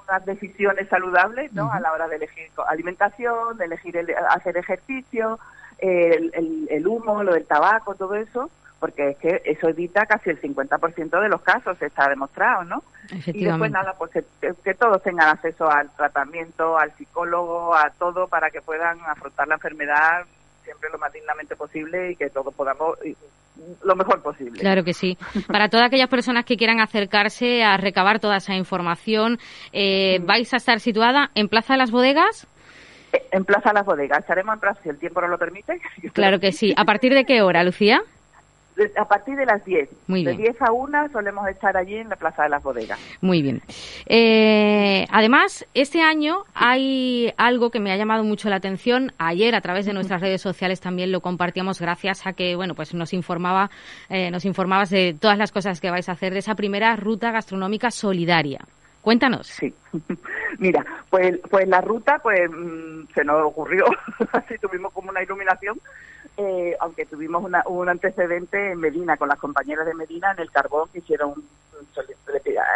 unas 0.05 0.25
decisiones 0.25 0.89
saludables 0.89 1.53
¿no? 1.53 1.71
a 1.71 1.79
la 1.79 1.93
hora 1.93 2.07
de 2.07 2.17
elegir 2.17 2.49
alimentación, 2.67 3.57
de 3.57 3.65
elegir 3.65 3.97
hacer 4.29 4.57
ejercicio, 4.57 5.39
el, 5.79 6.67
el, 6.69 6.87
humo, 6.87 7.23
lo 7.23 7.33
del 7.33 7.45
tabaco, 7.45 7.95
todo 7.95 8.15
eso, 8.15 8.49
porque 8.79 9.11
es 9.11 9.17
que 9.17 9.41
eso 9.45 9.69
evita 9.69 10.05
casi 10.05 10.29
el 10.29 10.41
50% 10.41 11.21
de 11.21 11.29
los 11.29 11.41
casos, 11.41 11.81
está 11.81 12.07
demostrado, 12.09 12.63
¿no? 12.63 12.83
Y 13.27 13.45
después 13.45 13.71
nada, 13.71 13.93
pues 13.97 14.11
que, 14.11 14.73
todos 14.73 15.01
tengan 15.03 15.29
acceso 15.29 15.69
al 15.69 15.89
tratamiento, 15.91 16.77
al 16.77 16.91
psicólogo, 16.93 17.75
a 17.75 17.89
todo, 17.91 18.27
para 18.27 18.49
que 18.49 18.61
puedan 18.61 18.99
afrontar 19.01 19.47
la 19.47 19.55
enfermedad 19.55 20.25
siempre 20.63 20.89
lo 20.91 20.97
más 20.97 21.11
dignamente 21.13 21.55
posible 21.55 22.11
y 22.11 22.15
que 22.15 22.29
todos 22.29 22.53
podamos 22.53 22.97
lo 23.83 23.95
mejor 23.95 24.21
posible. 24.21 24.59
Claro 24.59 24.83
que 24.83 24.93
sí. 24.93 25.17
Para 25.47 25.69
todas 25.69 25.87
aquellas 25.87 26.09
personas 26.09 26.45
que 26.45 26.57
quieran 26.57 26.79
acercarse 26.79 27.63
a 27.63 27.77
recabar 27.77 28.19
toda 28.19 28.37
esa 28.37 28.55
información, 28.55 29.37
eh, 29.71 30.19
¿vais 30.23 30.53
a 30.53 30.57
estar 30.57 30.79
situada 30.79 31.29
en 31.35 31.47
Plaza 31.47 31.73
de 31.73 31.79
las 31.79 31.91
Bodegas? 31.91 32.47
En 33.31 33.45
Plaza 33.45 33.69
de 33.69 33.75
las 33.75 33.85
Bodegas. 33.85 34.19
Estaremos 34.19 34.55
en 34.55 34.59
Plaza, 34.59 34.81
si 34.81 34.89
el 34.89 34.97
tiempo 34.97 35.21
no 35.21 35.27
lo 35.27 35.37
permite. 35.37 35.79
Claro 36.13 36.39
que 36.39 36.51
sí. 36.51 36.73
¿A 36.77 36.85
partir 36.85 37.13
de 37.13 37.25
qué 37.25 37.41
hora, 37.41 37.63
Lucía? 37.63 38.01
A 38.97 39.05
partir 39.05 39.35
de 39.35 39.45
las 39.45 39.63
10. 39.63 39.89
de 40.07 40.33
10 40.33 40.61
a 40.61 40.71
1 40.71 41.09
solemos 41.11 41.47
estar 41.47 41.75
allí 41.77 41.95
en 41.95 42.09
la 42.09 42.15
Plaza 42.15 42.43
de 42.43 42.49
las 42.49 42.63
Bodegas. 42.63 42.99
Muy 43.21 43.41
bien. 43.41 43.61
Eh, 44.05 45.05
además, 45.09 45.65
este 45.73 46.01
año 46.01 46.43
hay 46.53 47.33
algo 47.37 47.69
que 47.69 47.79
me 47.79 47.91
ha 47.91 47.97
llamado 47.97 48.23
mucho 48.23 48.49
la 48.49 48.57
atención. 48.57 49.11
Ayer, 49.17 49.55
a 49.55 49.61
través 49.61 49.85
de 49.85 49.93
nuestras 49.93 50.21
redes 50.21 50.41
sociales, 50.41 50.81
también 50.81 51.11
lo 51.11 51.21
compartíamos 51.21 51.79
gracias 51.79 52.25
a 52.25 52.33
que, 52.33 52.55
bueno, 52.55 52.75
pues 52.75 52.93
nos 52.93 53.13
informaba, 53.13 53.69
eh, 54.09 54.31
nos 54.31 54.45
informabas 54.45 54.89
de 54.89 55.15
todas 55.19 55.37
las 55.37 55.51
cosas 55.51 55.79
que 55.79 55.91
vais 55.91 56.09
a 56.09 56.13
hacer 56.13 56.33
de 56.33 56.39
esa 56.39 56.55
primera 56.55 56.95
ruta 56.95 57.31
gastronómica 57.31 57.91
solidaria. 57.91 58.59
Cuéntanos. 59.01 59.47
Sí. 59.47 59.73
Mira, 60.59 60.85
pues, 61.09 61.37
pues 61.49 61.67
la 61.67 61.81
ruta, 61.81 62.19
pues 62.23 62.49
mm, 62.49 63.13
se 63.13 63.23
nos 63.25 63.45
ocurrió, 63.45 63.85
así 64.31 64.57
tuvimos 64.57 64.93
como 64.93 65.09
una 65.09 65.21
iluminación 65.21 65.77
eh, 66.37 66.75
aunque 66.79 67.05
tuvimos 67.05 67.43
un 67.65 67.89
antecedente 67.89 68.71
en 68.71 68.79
Medina, 68.79 69.17
con 69.17 69.29
las 69.29 69.37
compañeras 69.37 69.85
de 69.85 69.93
Medina 69.93 70.31
en 70.31 70.39
el 70.39 70.51
carbón, 70.51 70.89
que 70.91 70.99
hicieron, 70.99 71.43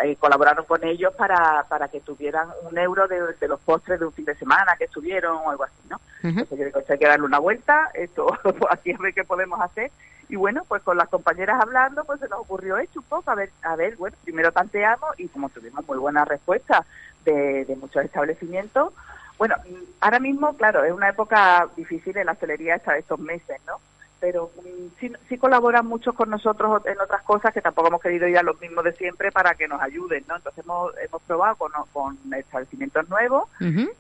eh, 0.04 0.16
colaboraron 0.20 0.66
con 0.66 0.84
ellos 0.84 1.14
para, 1.16 1.66
para 1.68 1.88
que 1.88 2.02
tuvieran 2.02 2.50
un 2.70 2.78
euro 2.78 3.08
de, 3.08 3.48
los 3.48 3.60
postres 3.62 4.00
de 4.00 4.06
un 4.06 4.14
fin 4.14 4.26
de 4.26 4.36
semana 4.36 4.76
que 4.78 4.84
estuvieron 4.84 5.38
o 5.38 5.50
algo 5.50 5.64
así, 5.64 5.82
¿no? 5.90 6.00
Entonces 6.22 6.58
yo 6.58 6.66
digo, 6.66 6.82
hay 6.88 6.98
que 7.00 7.08
darle 7.08 7.26
una 7.26 7.40
vuelta, 7.40 7.90
esto, 7.94 8.28
aquí 8.70 8.92
es 8.92 9.00
ver 9.00 9.14
qué 9.14 9.24
podemos 9.24 9.60
hacer. 9.60 9.92
Y 10.30 10.36
bueno, 10.36 10.64
pues 10.68 10.84
con 10.84 10.98
las 10.98 11.08
compañeras 11.08 11.60
hablando, 11.60 12.04
pues 12.04 12.20
se 12.20 12.28
nos 12.28 12.42
ocurrió 12.42 12.78
hecho 12.78 13.00
un 13.00 13.06
poco, 13.06 13.32
a 13.32 13.36
ver, 13.36 13.50
a 13.64 13.76
ver, 13.76 13.96
bueno, 13.96 14.18
primero 14.24 14.52
tanteamos 14.52 15.18
y 15.18 15.30
como 15.30 15.50
tuvimos 15.50 15.88
muy 15.88 15.98
buena 15.98 16.26
respuesta 16.26 16.86
de, 17.24 17.66
de 17.66 17.76
muchos 17.78 18.04
establecimientos, 18.04 18.94
bueno, 19.38 19.56
ahora 20.00 20.20
mismo, 20.20 20.56
claro, 20.56 20.84
es 20.84 20.92
una 20.92 21.10
época 21.10 21.68
difícil 21.76 22.18
en 22.18 22.26
la 22.26 22.32
hostelería 22.32 22.76
esta, 22.76 22.98
estos 22.98 23.20
meses, 23.20 23.60
¿no? 23.68 23.80
Pero 24.20 24.50
mm, 24.58 25.00
sí, 25.00 25.12
sí, 25.30 25.38
colaboran 25.38 25.86
mucho 25.86 26.14
con 26.14 26.30
nosotros 26.30 26.82
en 26.86 27.00
otras 27.00 27.22
cosas 27.22 27.54
que 27.54 27.62
tampoco 27.62 27.90
hemos 27.90 28.02
querido 28.02 28.28
ir 28.28 28.38
a 28.38 28.44
los 28.44 28.60
mismos 28.60 28.84
de 28.84 28.94
siempre 28.94 29.32
para 29.32 29.54
que 29.54 29.68
nos 29.68 29.80
ayuden, 29.82 30.24
¿no? 30.28 30.38
Entonces 30.38 30.64
hemos, 30.64 30.92
hemos 30.98 31.22
probado 31.22 31.56
con, 31.56 31.72
con 31.94 32.18
establecimientos 32.34 33.08
nuevos 33.10 33.48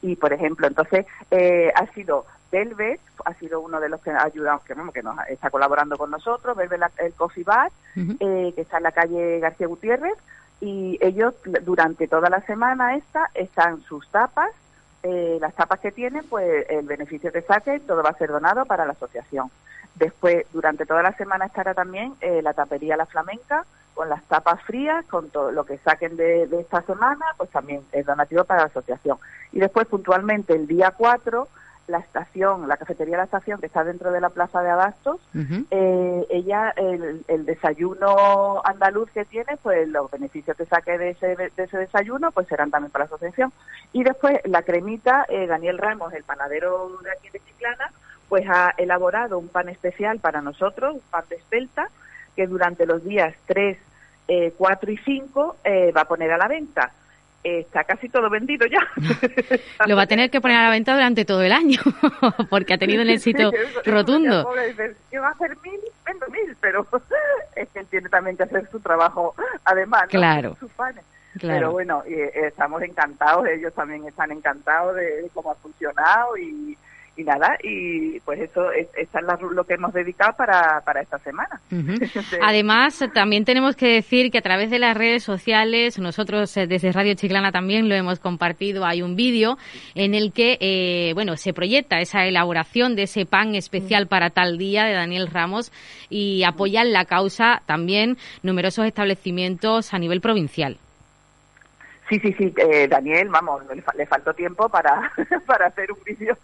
y, 0.01 0.15
por 0.15 0.33
ejemplo, 0.33 0.67
entonces 0.67 1.05
eh, 1.29 1.71
ha 1.75 1.85
sido 1.93 2.25
Velvet, 2.51 2.99
ha 3.25 3.33
sido 3.35 3.59
uno 3.59 3.79
de 3.79 3.89
los 3.89 4.01
que 4.01 4.09
ha 4.09 4.23
ayudado, 4.23 4.61
que, 4.65 4.73
que 4.93 5.03
nos 5.03 5.15
está 5.27 5.51
colaborando 5.51 5.97
con 5.97 6.09
nosotros, 6.09 6.57
Velvet 6.57 6.81
el 6.97 7.13
Coffee 7.13 7.43
Bar, 7.43 7.71
eh, 7.95 8.53
que 8.55 8.61
está 8.61 8.77
en 8.77 8.83
la 8.83 8.91
calle 8.91 9.39
García 9.39 9.67
Gutiérrez, 9.67 10.17
y 10.61 10.97
ellos 11.01 11.35
durante 11.63 12.07
toda 12.07 12.29
la 12.29 12.41
semana 12.41 12.95
esta 12.95 13.29
están 13.35 13.81
sus 13.83 14.09
tapas 14.09 14.49
eh, 15.09 15.37
las 15.39 15.55
tapas 15.55 15.79
que 15.79 15.93
tienen, 15.93 16.25
pues 16.27 16.65
el 16.69 16.85
beneficio 16.85 17.31
que 17.31 17.41
saquen, 17.41 17.79
todo 17.87 18.03
va 18.03 18.09
a 18.09 18.17
ser 18.17 18.29
donado 18.29 18.65
para 18.65 18.85
la 18.85 18.91
asociación. 18.91 19.49
Después, 19.95 20.45
durante 20.51 20.85
toda 20.85 21.01
la 21.01 21.13
semana 21.13 21.45
estará 21.45 21.73
también 21.73 22.13
eh, 22.19 22.41
la 22.41 22.53
tapería 22.53 22.97
La 22.97 23.05
Flamenca, 23.05 23.65
con 23.93 24.09
las 24.09 24.21
tapas 24.25 24.61
frías, 24.63 25.05
con 25.05 25.29
todo 25.29 25.51
lo 25.51 25.65
que 25.65 25.77
saquen 25.77 26.17
de, 26.17 26.43
esta 26.59 26.81
semana, 26.81 27.25
pues 27.37 27.49
también 27.49 27.81
es 27.93 28.05
donativo 28.05 28.43
para 28.43 28.61
la 28.61 28.67
asociación. 28.67 29.17
Y 29.53 29.59
después, 29.59 29.87
puntualmente, 29.87 30.53
el 30.53 30.67
día 30.67 30.91
4, 30.91 31.47
la 31.87 31.99
estación, 31.99 32.67
la 32.67 32.77
cafetería 32.77 33.17
La 33.17 33.23
Estación, 33.23 33.59
que 33.59 33.67
está 33.67 33.83
dentro 33.83 34.11
de 34.11 34.19
la 34.19 34.29
Plaza 34.29 34.61
de 34.61 34.69
Abastos, 34.69 35.19
eh, 35.71 36.25
ella, 36.29 36.73
el, 36.75 37.45
desayuno 37.45 38.61
andaluz 38.63 39.09
que 39.11 39.25
tiene, 39.25 39.57
pues 39.61 39.87
los 39.87 40.11
beneficios 40.11 40.55
que 40.57 40.65
saque 40.65 40.97
de 40.97 41.11
ese, 41.11 41.35
de 41.35 41.51
ese 41.55 41.77
desayuno, 41.77 42.31
pues 42.31 42.47
serán 42.47 42.71
también 42.71 42.91
para 42.91 43.05
la 43.05 43.07
asociación. 43.07 43.53
Y 43.93 44.03
después 44.03 44.39
la 44.45 44.63
cremita, 44.63 45.25
eh, 45.29 45.47
Daniel 45.47 45.77
Ramos, 45.77 46.13
el 46.13 46.23
panadero 46.23 46.91
de 47.01 47.11
aquí 47.11 47.29
de 47.29 47.39
Chiclana, 47.39 47.91
pues 48.27 48.45
ha 48.49 48.73
elaborado 48.77 49.39
un 49.39 49.47
pan 49.47 49.69
especial 49.69 50.19
para 50.19 50.41
nosotros, 50.41 50.95
un 50.95 51.01
pan 51.09 51.23
de 51.29 51.37
espelta, 51.37 51.89
que 52.35 52.47
durante 52.47 52.85
los 52.85 53.03
días 53.03 53.33
3, 53.45 53.77
4 54.57 54.91
y 54.91 54.97
5 54.97 55.55
va 55.95 56.01
a 56.01 56.05
poner 56.05 56.31
a 56.33 56.37
la 56.37 56.49
venta 56.49 56.91
está 57.47 57.83
casi 57.83 58.09
todo 58.09 58.29
vendido 58.29 58.65
ya. 58.67 58.79
Lo 59.87 59.95
va 59.95 60.03
a 60.03 60.07
tener 60.07 60.29
que 60.29 60.41
poner 60.41 60.57
a 60.57 60.63
la 60.65 60.69
venta 60.69 60.93
durante 60.93 61.25
todo 61.25 61.41
el 61.41 61.51
año, 61.51 61.79
porque 62.49 62.73
ha 62.73 62.77
tenido 62.77 63.01
un 63.03 63.09
éxito 63.09 63.51
rotundo. 63.85 64.49
¿Qué 65.09 65.19
va 65.19 65.29
a 65.29 65.31
hacer 65.31 65.55
mil? 65.63 65.79
Vendo 66.05 66.27
mil, 66.27 66.55
pero 66.59 66.87
es 67.55 67.69
que 67.69 67.79
él 67.79 67.87
tiene 67.87 68.09
también 68.09 68.37
que 68.37 68.43
hacer 68.43 68.67
su 68.69 68.79
trabajo 68.79 69.35
además, 69.63 70.07
Claro. 70.09 70.57
Pero 71.39 71.71
bueno, 71.71 72.03
eh, 72.07 72.31
estamos 72.47 72.81
encantados, 72.81 73.45
ellos 73.47 73.71
también 73.73 74.03
están 74.07 74.31
encantados 74.31 74.95
de 74.95 75.29
cómo 75.35 75.51
ha 75.51 75.55
funcionado 75.55 76.35
y, 76.35 76.75
y 77.17 77.23
nada, 77.23 77.57
y 77.63 78.19
pues 78.21 78.39
eso 78.39 78.71
es, 78.71 78.87
es 78.95 79.09
lo 79.51 79.63
que 79.63 79.73
hemos 79.73 79.91
dedicado 79.91 80.33
para, 80.37 80.81
para 80.85 81.01
esta 81.01 81.17
semana. 81.19 81.59
Además, 82.41 83.03
también 83.13 83.43
tenemos 83.43 83.75
que 83.75 83.87
decir 83.87 84.31
que 84.31 84.37
a 84.37 84.41
través 84.41 84.69
de 84.69 84.79
las 84.79 84.95
redes 84.95 85.23
sociales, 85.23 85.97
nosotros 85.97 86.55
eh, 86.57 86.67
desde 86.67 86.91
Radio 86.91 87.15
Chiclana 87.15 87.51
también 87.51 87.89
lo 87.89 87.95
hemos 87.95 88.19
compartido, 88.19 88.85
hay 88.85 89.01
un 89.01 89.15
vídeo 89.15 89.57
en 89.95 90.13
el 90.13 90.31
que, 90.31 90.57
eh, 90.61 91.13
bueno, 91.15 91.35
se 91.37 91.53
proyecta 91.53 91.99
esa 91.99 92.25
elaboración 92.25 92.95
de 92.95 93.03
ese 93.03 93.25
pan 93.25 93.55
especial 93.55 94.05
mm. 94.05 94.09
para 94.09 94.29
tal 94.29 94.57
día 94.57 94.85
de 94.85 94.93
Daniel 94.93 95.27
Ramos 95.27 95.71
y 96.09 96.43
apoyan 96.43 96.93
la 96.93 97.05
causa 97.05 97.61
también 97.65 98.17
numerosos 98.43 98.85
establecimientos 98.85 99.93
a 99.93 99.99
nivel 99.99 100.21
provincial. 100.21 100.77
Sí, 102.09 102.19
sí, 102.19 102.33
sí, 102.33 102.53
eh, 102.57 102.87
Daniel, 102.87 103.27
vamos, 103.27 103.63
le, 103.95 104.05
faltó 104.05 104.33
tiempo 104.33 104.69
para, 104.69 105.11
para 105.45 105.67
hacer 105.67 105.91
un 105.91 106.01
vídeo, 106.05 106.37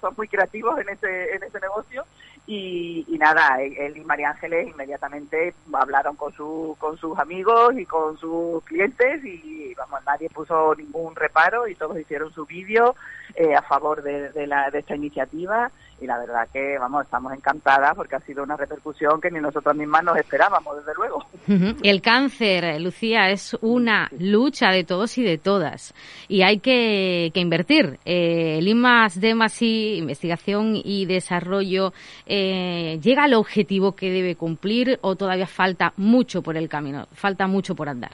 son 0.00 0.14
muy 0.16 0.26
creativos 0.26 0.80
en 0.80 0.88
ese, 0.88 1.34
en 1.34 1.42
ese 1.44 1.60
negocio. 1.60 2.04
Y, 2.46 3.04
y, 3.08 3.16
nada, 3.16 3.62
él 3.62 3.96
y 3.96 4.00
María 4.00 4.30
Ángeles 4.30 4.68
inmediatamente 4.68 5.54
hablaron 5.72 6.16
con, 6.16 6.32
su, 6.32 6.76
con 6.80 6.96
sus 6.96 7.16
amigos 7.20 7.78
y 7.78 7.86
con 7.86 8.18
sus 8.18 8.64
clientes 8.64 9.24
y 9.24 9.72
vamos, 9.74 10.00
nadie 10.04 10.28
puso 10.28 10.74
ningún 10.74 11.14
reparo 11.14 11.68
y 11.68 11.76
todos 11.76 12.00
hicieron 12.00 12.32
su 12.32 12.44
vídeo 12.44 12.96
eh, 13.34 13.54
a 13.54 13.62
favor 13.62 14.02
de, 14.02 14.30
de, 14.30 14.46
la, 14.46 14.70
de 14.70 14.80
esta 14.80 14.96
iniciativa. 14.96 15.70
Y 16.00 16.06
la 16.06 16.18
verdad 16.18 16.48
que 16.50 16.78
vamos 16.78 17.04
estamos 17.04 17.30
encantadas 17.34 17.94
porque 17.94 18.16
ha 18.16 18.20
sido 18.20 18.42
una 18.42 18.56
repercusión 18.56 19.20
que 19.20 19.30
ni 19.30 19.38
nosotros 19.38 19.76
mismas 19.76 20.02
nos 20.02 20.16
esperábamos 20.16 20.76
desde 20.78 20.94
luego. 20.94 21.26
El 21.82 22.00
cáncer 22.00 22.80
Lucía 22.80 23.28
es 23.28 23.54
una 23.60 24.08
lucha 24.18 24.70
de 24.70 24.84
todos 24.84 25.18
y 25.18 25.22
de 25.22 25.36
todas. 25.36 25.92
Y 26.26 26.40
hay 26.40 26.58
que, 26.60 27.30
que 27.34 27.40
invertir. 27.40 27.98
Eh, 28.06 28.56
el 28.58 28.68
IMAS 28.68 29.20
de 29.20 29.34
MASI 29.34 29.98
investigación 29.98 30.74
y 30.74 31.06
desarrollo 31.06 31.92
eh, 32.26 32.98
llega 33.02 33.24
al 33.24 33.34
objetivo 33.34 33.92
que 33.92 34.10
debe 34.10 34.36
cumplir 34.36 34.98
o 35.02 35.16
todavía 35.16 35.46
falta 35.46 35.92
mucho 35.96 36.42
por 36.42 36.56
el 36.56 36.68
camino 36.68 37.06
falta 37.12 37.46
mucho 37.46 37.74
por 37.74 37.88
andar 37.88 38.12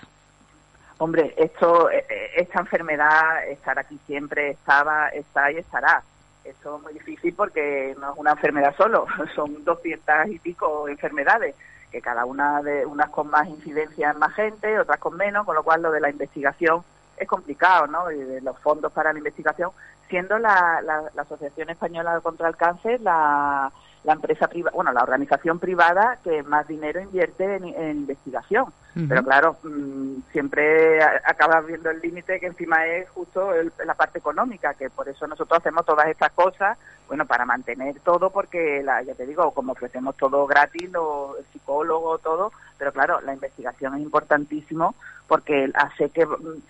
Hombre, 0.98 1.34
esto, 1.36 1.90
eh, 1.90 2.06
esta 2.36 2.60
enfermedad, 2.60 3.46
estar 3.48 3.78
aquí 3.78 3.98
siempre, 4.06 4.50
estaba, 4.50 5.08
está 5.08 5.52
y 5.52 5.58
estará 5.58 6.02
eso 6.46 6.76
es 6.76 6.82
muy 6.82 6.92
difícil 6.92 7.34
porque 7.34 7.96
no 8.00 8.12
es 8.12 8.18
una 8.18 8.32
enfermedad 8.32 8.74
solo, 8.76 9.06
son 9.34 9.64
200 9.64 10.28
y 10.28 10.38
pico 10.38 10.88
enfermedades, 10.88 11.54
que 11.90 12.00
cada 12.00 12.24
una 12.24 12.62
de 12.62 12.86
unas 12.86 13.10
con 13.10 13.28
más 13.28 13.48
incidencia 13.48 14.10
en 14.10 14.18
más 14.18 14.32
gente, 14.34 14.78
otras 14.78 14.98
con 14.98 15.16
menos, 15.16 15.44
con 15.44 15.54
lo 15.54 15.62
cual 15.62 15.82
lo 15.82 15.90
de 15.90 16.00
la 16.00 16.10
investigación 16.10 16.82
es 17.16 17.26
complicado, 17.26 17.86
¿no? 17.86 18.10
Y 18.10 18.18
de 18.18 18.40
los 18.42 18.58
fondos 18.58 18.92
para 18.92 19.12
la 19.12 19.18
investigación, 19.18 19.70
siendo 20.08 20.38
la, 20.38 20.80
la, 20.82 21.10
la 21.14 21.22
Asociación 21.22 21.70
Española 21.70 22.20
contra 22.20 22.48
el 22.48 22.56
Cáncer 22.56 23.00
la, 23.00 23.72
la 24.04 24.12
empresa 24.12 24.46
privada, 24.46 24.74
bueno, 24.74 24.92
la 24.92 25.02
organización 25.02 25.58
privada 25.58 26.18
que 26.22 26.42
más 26.42 26.68
dinero 26.68 27.00
invierte 27.00 27.56
en, 27.56 27.66
investigación. 27.90 28.66
Pero 29.08 29.22
claro, 29.22 29.58
mm, 29.62 30.20
siempre 30.32 31.02
acabas 31.02 31.66
viendo 31.66 31.90
el 31.90 32.00
límite 32.00 32.40
que 32.40 32.46
encima 32.46 32.86
es 32.86 33.06
justo 33.10 33.50
la 33.84 33.92
parte 33.92 34.20
económica, 34.20 34.72
que 34.72 34.88
por 34.88 35.06
eso 35.06 35.26
nosotros 35.26 35.58
hacemos 35.58 35.84
todas 35.84 36.06
estas 36.06 36.32
cosas, 36.32 36.78
bueno, 37.06 37.26
para 37.26 37.44
mantener 37.44 38.00
todo, 38.00 38.30
porque 38.30 38.82
la, 38.82 39.02
ya 39.02 39.14
te 39.14 39.26
digo, 39.26 39.50
como 39.50 39.72
ofrecemos 39.72 40.16
todo 40.16 40.46
gratis, 40.46 40.90
lo, 40.90 41.36
el 41.36 41.44
psicólogo, 41.52 42.16
todo, 42.18 42.52
pero 42.78 42.90
claro, 42.90 43.20
la 43.20 43.34
investigación 43.34 43.96
es 43.96 44.00
importantísimo 44.00 44.94
porque 45.28 45.70
hace 45.74 46.08
que 46.08 46.24
mm, 46.24 46.62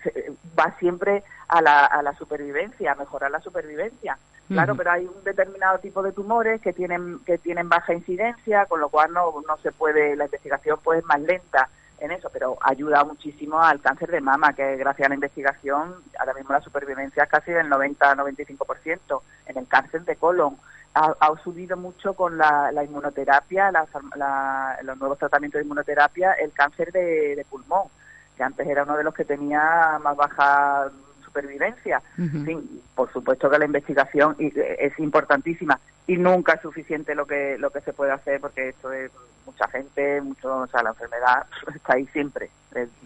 va 0.59 0.75
siempre 0.79 1.23
a 1.47 1.61
la, 1.61 1.85
a 1.85 2.01
la 2.01 2.13
supervivencia, 2.13 2.91
a 2.91 2.95
mejorar 2.95 3.31
la 3.31 3.39
supervivencia. 3.39 4.17
Claro, 4.49 4.77
pero 4.77 4.91
hay 4.91 5.05
un 5.05 5.23
determinado 5.25 5.77
tipo 5.79 6.01
de 6.01 6.13
tumores 6.13 6.61
que 6.61 6.71
tienen 6.71 7.19
que 7.25 7.37
tienen 7.37 7.67
baja 7.67 7.93
incidencia, 7.93 8.65
con 8.65 8.79
lo 8.79 8.87
cual 8.87 9.11
no, 9.11 9.33
no 9.45 9.57
se 9.57 9.73
puede, 9.73 10.15
la 10.15 10.23
investigación 10.23 10.79
pues 10.81 10.99
es 10.99 11.05
más 11.05 11.19
lenta 11.19 11.67
en 11.99 12.11
eso, 12.11 12.29
pero 12.31 12.57
ayuda 12.61 13.03
muchísimo 13.03 13.61
al 13.61 13.81
cáncer 13.81 14.11
de 14.11 14.21
mama, 14.21 14.53
que 14.53 14.77
gracias 14.77 15.05
a 15.05 15.09
la 15.09 15.15
investigación 15.15 15.95
ahora 16.19 16.33
mismo 16.33 16.53
la 16.53 16.61
supervivencia 16.61 17.23
es 17.23 17.29
casi 17.29 17.51
del 17.51 17.69
90-95%. 17.69 19.21
En 19.47 19.57
el 19.57 19.67
cáncer 19.67 20.03
de 20.03 20.15
colon 20.15 20.57
ha, 20.93 21.33
subido 21.43 21.77
mucho 21.77 22.13
con 22.13 22.37
la, 22.37 22.71
inmunoterapia, 22.83 23.71
los 23.71 24.97
nuevos 24.97 25.17
tratamientos 25.17 25.59
de 25.59 25.65
inmunoterapia, 25.65 26.33
el 26.33 26.51
cáncer 26.51 26.91
de 26.91 27.45
pulmón, 27.49 27.87
que 28.37 28.43
antes 28.43 28.67
era 28.67 28.83
uno 28.83 28.95
de 28.95 29.03
los 29.03 29.13
que 29.13 29.25
tenía 29.25 29.99
más 30.01 30.15
baja 30.15 30.89
supervivencia. 31.27 32.01
por 32.95 33.11
supuesto 33.11 33.49
que 33.49 33.59
la 33.59 33.65
investigación 33.65 34.35
eh, 34.39 34.77
es 34.79 34.97
importantísima 34.99 35.79
y 36.07 36.17
nunca 36.17 36.53
es 36.53 36.61
suficiente 36.61 37.13
lo 37.13 37.25
que 37.25 37.57
lo 37.59 37.69
que 37.69 37.81
se 37.81 37.93
puede 37.93 38.11
hacer 38.11 38.39
porque 38.39 38.69
esto 38.69 38.91
es 38.91 39.11
mucha 39.47 39.67
gente, 39.69 40.21
mucho, 40.21 40.57
o 40.57 40.67
sea, 40.67 40.83
la 40.83 40.89
enfermedad 40.89 41.45
está 41.75 41.93
ahí 41.93 42.05
siempre. 42.07 42.49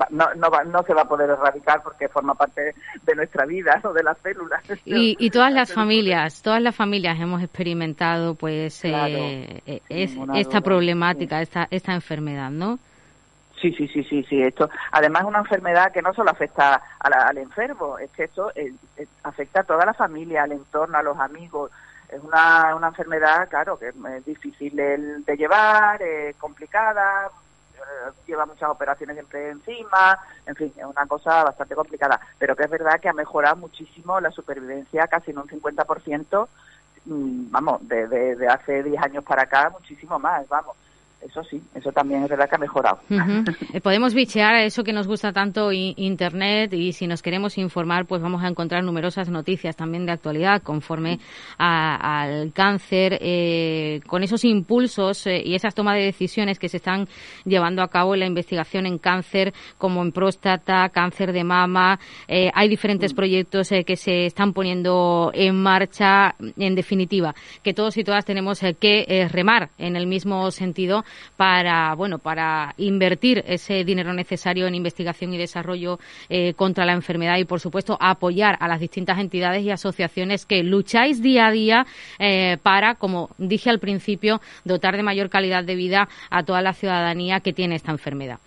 No, 0.10 0.34
no, 0.36 0.50
no 0.66 0.84
se 0.84 0.94
va 0.94 1.04
a 1.04 1.08
poder 1.08 1.30
erradicar 1.30 1.82
porque 1.82 2.10
forma 2.10 2.34
parte 2.34 2.76
de 3.04 3.16
nuestra 3.16 3.46
vida, 3.46 3.80
o 3.84 3.94
de 3.94 4.04
las 4.04 4.18
células. 4.18 4.62
Y, 4.84 5.16
y 5.18 5.30
todas 5.32 5.54
las 5.54 5.72
familias, 5.72 6.42
todas 6.42 6.62
las 6.62 6.76
familias 6.76 7.18
hemos 7.20 7.42
experimentado 7.42 8.36
pues 8.36 8.84
eh, 8.84 9.62
eh, 9.66 9.82
es, 9.88 10.12
esta 10.36 10.60
problemática, 10.60 11.42
esta, 11.42 11.68
esta 11.72 11.94
enfermedad, 11.94 12.50
¿no? 12.50 12.80
Sí, 13.62 13.72
sí, 13.74 13.88
sí, 13.88 14.04
sí, 14.04 14.24
sí. 14.24 14.42
Esto, 14.42 14.70
además, 14.92 15.22
es 15.22 15.28
una 15.28 15.40
enfermedad 15.40 15.92
que 15.92 16.02
no 16.02 16.14
solo 16.14 16.32
afecta 16.32 16.82
al 17.00 17.38
enfermo, 17.38 18.00
es 18.00 18.10
que 18.12 18.24
esto 18.24 18.52
eh, 18.56 18.74
eh, 18.98 19.08
afecta 19.24 19.62
a 19.62 19.64
toda 19.64 19.86
la 19.86 19.94
familia, 19.94 20.44
al 20.44 20.54
entorno, 20.54 20.98
a 20.98 21.04
los 21.04 21.18
amigos. 21.20 21.72
Es 22.10 22.22
una, 22.24 22.76
una 22.76 22.88
enfermedad, 22.88 23.48
claro, 23.50 23.78
que 23.78 23.90
es 23.90 24.26
difícil 24.26 24.76
de, 24.76 25.38
llevar, 25.38 26.02
es 26.02 26.36
complicada, 26.38 27.30
eh, 27.76 28.12
lleva 28.26 28.48
muchas 28.48 28.70
operaciones 28.70 29.16
siempre 29.16 29.50
encima, 29.50 30.18
en 30.46 30.56
fin, 30.56 30.74
es 30.76 30.84
una 30.84 31.06
cosa 31.06 31.44
bastante 31.44 31.76
complicada. 31.76 32.20
Pero 32.40 32.56
que 32.56 32.64
es 32.64 32.70
verdad 32.70 33.00
que 33.00 33.10
ha 33.10 33.14
mejorado 33.14 33.58
muchísimo 33.58 34.20
la 34.20 34.32
supervivencia, 34.32 35.08
casi 35.08 35.32
en 35.32 35.38
un 35.38 35.48
50%, 35.48 36.48
mm, 37.06 37.52
vamos, 37.52 37.88
de, 37.88 38.08
de 38.08 38.48
hace 38.48 38.82
10 38.82 39.02
años 39.04 39.24
para 39.24 39.44
acá, 39.44 39.70
muchísimo 39.70 40.18
más, 40.18 40.48
vamos 40.50 40.76
eso 41.26 41.44
sí, 41.44 41.62
eso 41.76 41.92
también 41.92 42.24
es 42.24 42.30
verdad 42.30 42.50
que 42.50 42.56
ha 42.56 42.60
mejorado. 42.60 43.00
Eh, 43.74 43.82
podemos 43.82 44.14
bichear 44.14 44.56
eso 44.56 44.84
que 44.84 44.92
nos 44.92 45.08
gusta 45.08 45.32
tanto 45.32 45.72
Internet 45.72 46.74
y 46.74 46.94
si 46.94 47.06
nos 47.06 47.22
queremos 47.22 47.58
informar, 47.58 48.06
pues 48.06 48.22
vamos 48.22 48.44
a 48.44 48.48
encontrar 48.48 48.84
numerosas 48.84 49.30
noticias 49.30 49.76
también 49.76 50.06
de 50.06 50.14
actualidad 50.14 50.62
conforme 50.64 51.20
al 51.58 52.52
cáncer, 52.54 53.20
eh, 53.22 54.02
con 54.08 54.24
esos 54.24 54.44
impulsos 54.46 55.28
eh, 55.28 55.42
y 55.46 55.54
esas 55.54 55.76
tomas 55.76 55.96
de 55.96 56.06
decisiones 56.06 56.58
que 56.58 56.70
se 56.70 56.78
están 56.78 57.08
llevando 57.46 57.84
a 57.84 57.88
cabo 57.88 58.16
en 58.16 58.22
la 58.22 58.26
investigación 58.26 58.86
en 58.86 58.98
cáncer, 58.98 59.54
como 59.78 60.02
en 60.02 60.12
próstata, 60.12 60.90
cáncer 60.90 61.34
de 61.34 61.44
mama. 61.44 62.00
hay 62.28 62.68
diferentes 62.68 63.14
mm. 63.14 63.16
proyectos 63.16 63.70
que 63.86 63.96
se 63.96 64.26
están 64.26 64.54
poniendo 64.54 65.32
en 65.34 65.62
marcha. 65.62 66.36
En 66.58 66.76
definitiva, 66.76 67.34
que 67.64 67.74
todos 67.74 67.98
y 67.98 68.04
todas 68.04 68.26
tenemos 68.26 68.60
que 68.80 69.28
remar 69.32 69.70
en 69.78 69.96
el 69.96 70.08
mismo 70.08 70.50
sentido 70.52 71.04
para, 71.38 71.94
bueno, 71.96 72.20
para 72.20 72.74
invertir 72.78 73.44
ese 73.48 73.84
dinero 73.84 74.14
necesario 74.14 74.68
en 74.68 74.76
investigación 74.76 75.34
y 75.34 75.38
desarrollo 75.38 76.00
eh, 76.30 76.54
contra 76.54 76.86
la 76.86 76.94
enfermedad 76.94 77.38
y, 77.38 77.46
por 77.46 77.60
supuesto, 77.60 77.98
apoyar 78.00 78.58
a 78.60 78.68
las 78.68 78.80
distintas 78.80 79.20
entidades 79.20 79.64
y 79.64 79.72
asociaciones 79.72 80.46
que 80.46 80.64
lucháis 80.64 81.22
día 81.22 81.48
a 81.48 81.52
día 81.52 81.86
eh, 82.20 82.58
para, 82.62 82.96
como 82.96 83.30
dije 83.38 83.70
al 83.70 83.80
principio, 83.80 84.42
dotar 84.64 84.96
de 84.96 85.04
mayor 85.04 85.30
calidad 85.30 85.64
de 85.64 85.76
vida 85.76 86.10
a 86.30 86.44
toda 86.44 86.62
la 86.62 86.74
ciudadanía 86.74 87.40
que 87.40 87.54
tiene 87.54 87.76
esta 87.76 87.92
enfermedad. 87.92 88.40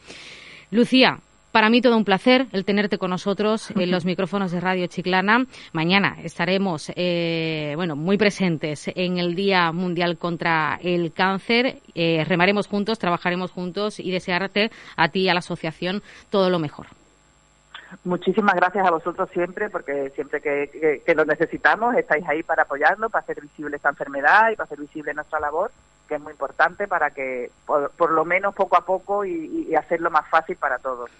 Lucía, 0.71 1.19
para 1.55 1.71
mí 1.71 1.81
todo 1.81 1.97
un 1.97 2.05
placer 2.05 2.49
el 2.51 2.65
tenerte 2.65 2.99
con 2.99 3.11
nosotros 3.11 3.71
en 3.77 3.89
los 3.93 4.05
micrófonos 4.05 4.51
de 4.51 4.59
Radio 4.59 4.89
Chiclana. 4.89 5.47
Mañana 5.73 6.17
estaremos, 6.25 6.91
eh, 6.97 7.75
bueno, 7.77 7.95
muy 7.95 8.19
presentes 8.19 8.91
en 8.93 9.19
el 9.19 9.37
Día 9.37 9.71
Mundial 9.71 10.19
contra 10.19 10.81
el 10.83 11.13
Cáncer. 11.13 11.79
Eh, 11.95 12.25
remaremos 12.27 12.67
juntos, 12.67 12.99
trabajaremos 12.99 13.53
juntos 13.53 14.01
y 14.01 14.11
desearte 14.11 14.73
a 14.97 15.11
ti 15.11 15.21
y 15.21 15.29
a 15.29 15.33
la 15.33 15.39
asociación 15.39 16.03
todo 16.29 16.51
lo 16.51 16.59
mejor. 16.59 16.89
Muchísimas 18.05 18.55
gracias 18.55 18.87
a 18.87 18.91
vosotros 18.91 19.29
siempre, 19.33 19.71
porque 19.71 20.11
siempre 20.11 20.41
que, 20.41 21.15
lo 21.15 21.25
necesitamos 21.25 21.95
estáis 21.97 22.27
ahí 22.29 22.43
para 22.43 22.65
apoyarnos, 22.65 23.11
para 23.11 23.23
hacer 23.23 23.41
visible 23.41 23.77
esta 23.77 23.91
enfermedad 23.91 24.51
y 24.51 24.57
para 24.57 24.65
hacer 24.65 24.81
visible 24.81 25.15
nuestra 25.15 25.39
labor, 25.39 25.71
que 26.09 26.17
es 26.17 26.21
muy 26.21 26.33
importante 26.33 26.89
para 26.89 27.11
que, 27.11 27.51
por, 27.67 28.11
lo 28.11 28.25
menos 28.25 28.55
poco 28.55 28.77
a 28.77 28.85
poco, 28.85 29.25
y 29.25 29.75
hacerlo 29.75 30.11
más 30.11 30.29
fácil 30.29 30.57
para 30.57 30.79
todos. 30.79 31.11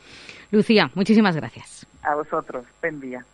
Lucía, 0.51 0.91
muchísimas 0.95 1.37
gracias. 1.37 1.87
A 2.03 2.15
vosotros. 2.15 2.65
Buen 2.81 3.01
día. 3.01 3.25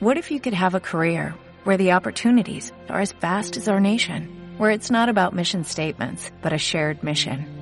What 0.00 0.16
if 0.16 0.30
you 0.30 0.40
could 0.40 0.54
have 0.54 0.74
a 0.74 0.80
career 0.80 1.34
where 1.64 1.76
the 1.76 1.92
opportunities 1.92 2.72
are 2.88 3.00
as 3.00 3.12
vast 3.12 3.56
as 3.56 3.68
our 3.68 3.80
nation, 3.80 4.28
where 4.58 4.70
it's 4.70 4.90
not 4.90 5.08
about 5.08 5.34
mission 5.34 5.64
statements, 5.64 6.30
but 6.42 6.52
a 6.52 6.58
shared 6.58 7.02
mission? 7.02 7.61